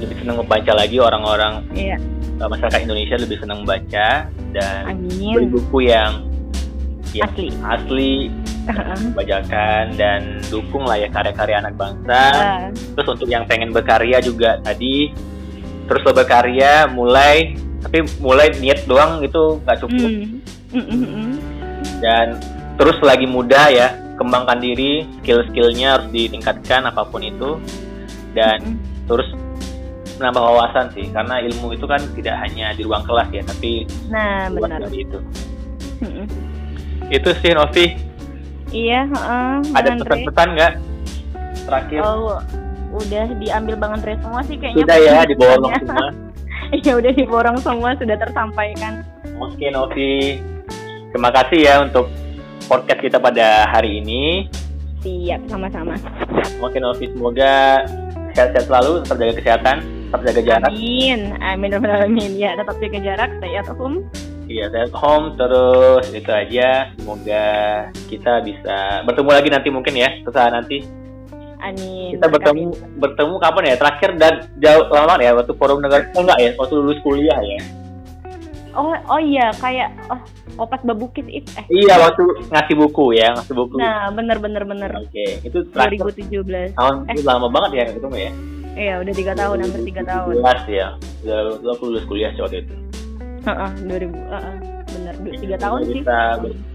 lebih 0.00 0.16
senang 0.20 0.36
membaca 0.40 0.72
lagi 0.72 0.96
orang-orang 0.96 1.54
Iya, 1.72 1.96
uh, 2.40 2.48
masyarakat 2.48 2.80
Indonesia 2.80 3.16
lebih 3.16 3.36
senang 3.40 3.64
membaca 3.64 4.08
dan 4.52 4.82
beli 4.96 5.32
amin. 5.36 5.48
buku 5.52 5.78
yang 5.84 6.12
yang 7.12 7.28
Asli. 7.32 7.48
asli 7.64 8.12
bajakan 9.14 9.94
dan 9.94 10.42
dukung 10.50 10.82
lah 10.84 10.98
ya 10.98 11.06
karya-karya 11.06 11.62
anak 11.62 11.78
bangsa. 11.78 12.20
Ah, 12.34 12.66
Terus 12.74 13.08
untuk 13.14 13.28
yang 13.30 13.46
pengen 13.46 13.70
berkarya 13.70 14.18
juga 14.18 14.58
tadi 14.58 15.14
terus 15.86 16.02
lo 16.02 16.10
berkarya 16.10 16.90
mulai 16.90 17.54
tapi 17.78 18.02
mulai 18.18 18.50
niat 18.58 18.82
doang 18.90 19.22
itu 19.22 19.62
nggak 19.62 19.78
cukup 19.78 20.10
mm, 20.10 20.42
dan 21.98 22.36
terus 22.76 22.98
lagi 23.00 23.24
muda 23.24 23.68
ya 23.68 23.88
kembangkan 24.16 24.58
diri 24.58 25.04
skill-skillnya 25.20 25.96
harus 25.96 26.08
ditingkatkan 26.10 26.84
apa 26.84 27.04
pun 27.04 27.20
itu. 27.20 27.60
Dan 28.32 28.60
Mm, 28.62 28.76
terus 29.06 29.28
menambah 30.16 30.42
wawasan 30.42 30.92
sih 30.92 31.08
karena 31.08 31.40
ilmu 31.40 31.72
itu 31.72 31.84
kan 31.84 32.00
tidak 32.12 32.36
hanya 32.38 32.72
di 32.72 32.82
ruang 32.82 33.00
kelas 33.02 33.28
ya 33.30 33.40
tapi 33.42 33.84
Nah, 34.08 34.48
luas 34.48 34.68
benar. 34.68 34.80
dari 34.84 34.98
itu. 35.02 35.18
Itu 37.08 37.30
sih 37.38 37.52
Novi. 37.52 37.86
Iya, 38.68 39.06
Bang 39.06 39.62
ada 39.72 39.88
pesan-pesan 39.94 40.48
nggak? 40.52 40.72
Terakhir. 41.64 42.00
Oh, 42.02 42.36
udah 42.92 43.24
diambil 43.38 43.74
Bang 43.76 43.92
Andre 43.94 44.18
semua 44.18 44.40
sih 44.42 44.56
kayaknya. 44.56 44.80
sudah 44.82 44.98
ya 44.98 45.16
di 45.22 45.34
bawah 45.34 45.56
pesannya. 45.60 45.80
semua. 45.80 46.08
Iya, 46.66 46.92
udah 46.98 47.12
diborong 47.14 47.58
semua 47.62 47.94
sudah 47.94 48.16
tersampaikan. 48.18 49.06
Oke 49.38 49.70
Novi, 49.70 50.42
terima 51.16 51.32
kasih 51.32 51.64
ya 51.64 51.80
untuk 51.80 52.12
podcast 52.68 53.00
kita 53.00 53.16
pada 53.16 53.64
hari 53.72 54.04
ini. 54.04 54.52
Siap, 55.00 55.48
sama-sama. 55.48 55.96
Oke 56.60 56.76
Novi, 56.76 57.08
semoga 57.08 57.80
sehat-sehat 58.36 58.68
selalu, 58.68 59.00
tetap 59.00 59.16
jaga 59.24 59.34
kesehatan, 59.40 59.76
tetap 59.80 60.20
jaga 60.28 60.40
jarak. 60.44 60.70
Amin. 60.76 61.32
Amin 61.40 61.72
amin, 61.72 61.90
amin. 62.04 62.30
Ya, 62.36 62.52
tetap 62.52 62.76
jaga 62.84 63.00
jarak, 63.00 63.32
stay 63.40 63.56
at 63.56 63.64
home. 63.64 64.04
Iya, 64.44 64.68
stay 64.68 64.84
at 64.84 64.92
home 64.92 65.40
terus 65.40 66.04
itu 66.12 66.28
aja. 66.28 66.92
Semoga 67.00 67.44
kita 68.12 68.32
bisa 68.44 68.76
bertemu 69.08 69.30
lagi 69.32 69.48
nanti 69.48 69.68
mungkin 69.72 69.96
ya, 69.96 70.20
setelah 70.20 70.60
nanti 70.60 70.84
Amin. 71.64 72.12
kita 72.12 72.28
bertemu 72.28 72.76
bertemu 73.00 73.34
kapan 73.40 73.72
ya? 73.72 73.76
Terakhir 73.80 74.10
dan 74.20 74.34
jauh 74.60 74.84
lama 74.92 75.16
ya 75.24 75.32
waktu 75.32 75.56
forum 75.56 75.80
negara 75.80 76.12
oh, 76.12 76.20
enggak 76.20 76.44
ya, 76.44 76.50
waktu 76.60 76.74
lulus 76.76 77.00
kuliah 77.00 77.40
ya. 77.40 77.85
Oh, 78.76 78.92
oh 79.08 79.16
iya, 79.18 79.48
kayak 79.56 79.88
oh, 80.06 80.20
opat 80.58 80.84
babukis 80.84 81.24
itu 81.24 81.48
eh. 81.56 81.64
Iya, 81.66 81.96
waktu 81.98 82.22
ngasih 82.46 82.76
buku 82.76 83.16
ya, 83.16 83.32
ngasih 83.32 83.54
buku. 83.54 83.74
Nah, 83.74 84.12
bener 84.12 84.36
bener 84.36 84.62
bener. 84.62 84.92
Oke, 84.94 85.40
itu 85.40 85.58
terakhir 85.66 85.96
2017. 85.98 86.76
tahun 86.76 86.94
Eh. 87.08 87.16
itu 87.16 87.24
lama 87.24 87.48
banget 87.48 87.70
ya 87.72 87.84
ketemu 87.90 88.16
ya. 88.18 88.30
Iya, 88.76 88.94
udah 89.00 89.14
tiga 89.16 89.32
tahun, 89.32 89.56
hampir 89.58 89.80
tiga 89.82 90.02
tahun. 90.04 90.32
2017 90.36 90.68
ya. 90.70 90.86
Udah 91.22 91.38
aku 91.72 91.82
lulus 91.86 92.04
kuliah 92.04 92.30
waktu 92.36 92.60
itu. 92.60 92.74
Heeh, 93.42 93.70
2000. 93.80 94.12
heeh, 94.12 94.54
bener, 94.86 95.14
du- 95.16 95.36
tiga 95.38 95.56
tahun 95.56 95.80
sih. 95.82 96.00
Bisa, 96.02 96.18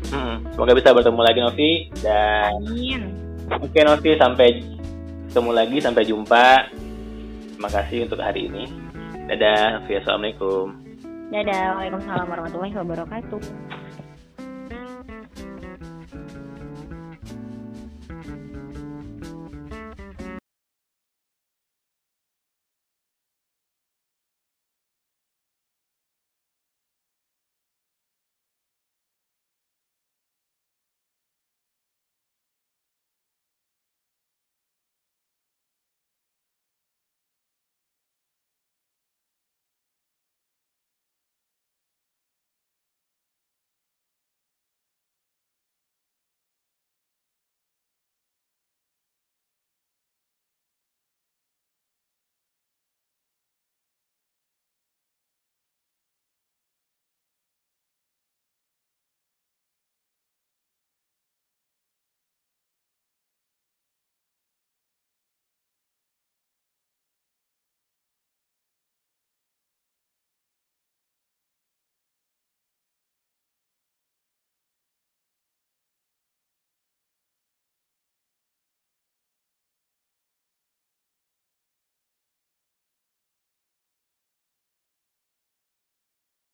Hmm, 0.10 0.36
semoga 0.52 0.74
bisa 0.74 0.90
bertemu 0.92 1.22
lagi 1.22 1.40
Novi 1.40 1.72
dan 2.02 2.52
Amin. 2.60 3.02
oke 3.48 3.80
Novi 3.80 4.12
sampai 4.18 4.48
ketemu 5.30 5.52
lagi 5.54 5.78
sampai 5.80 6.04
jumpa. 6.04 6.48
Terima 7.54 7.70
kasih 7.70 8.10
untuk 8.10 8.18
hari 8.18 8.50
ini. 8.50 8.66
Dadah, 9.30 9.78
Novi. 9.78 9.94
Assalamualaikum. 9.96 10.81
Dadah, 11.32 11.80
waalaikumsalam 11.80 12.28
warahmatullahi 12.28 12.76
wabarakatuh. 12.76 13.40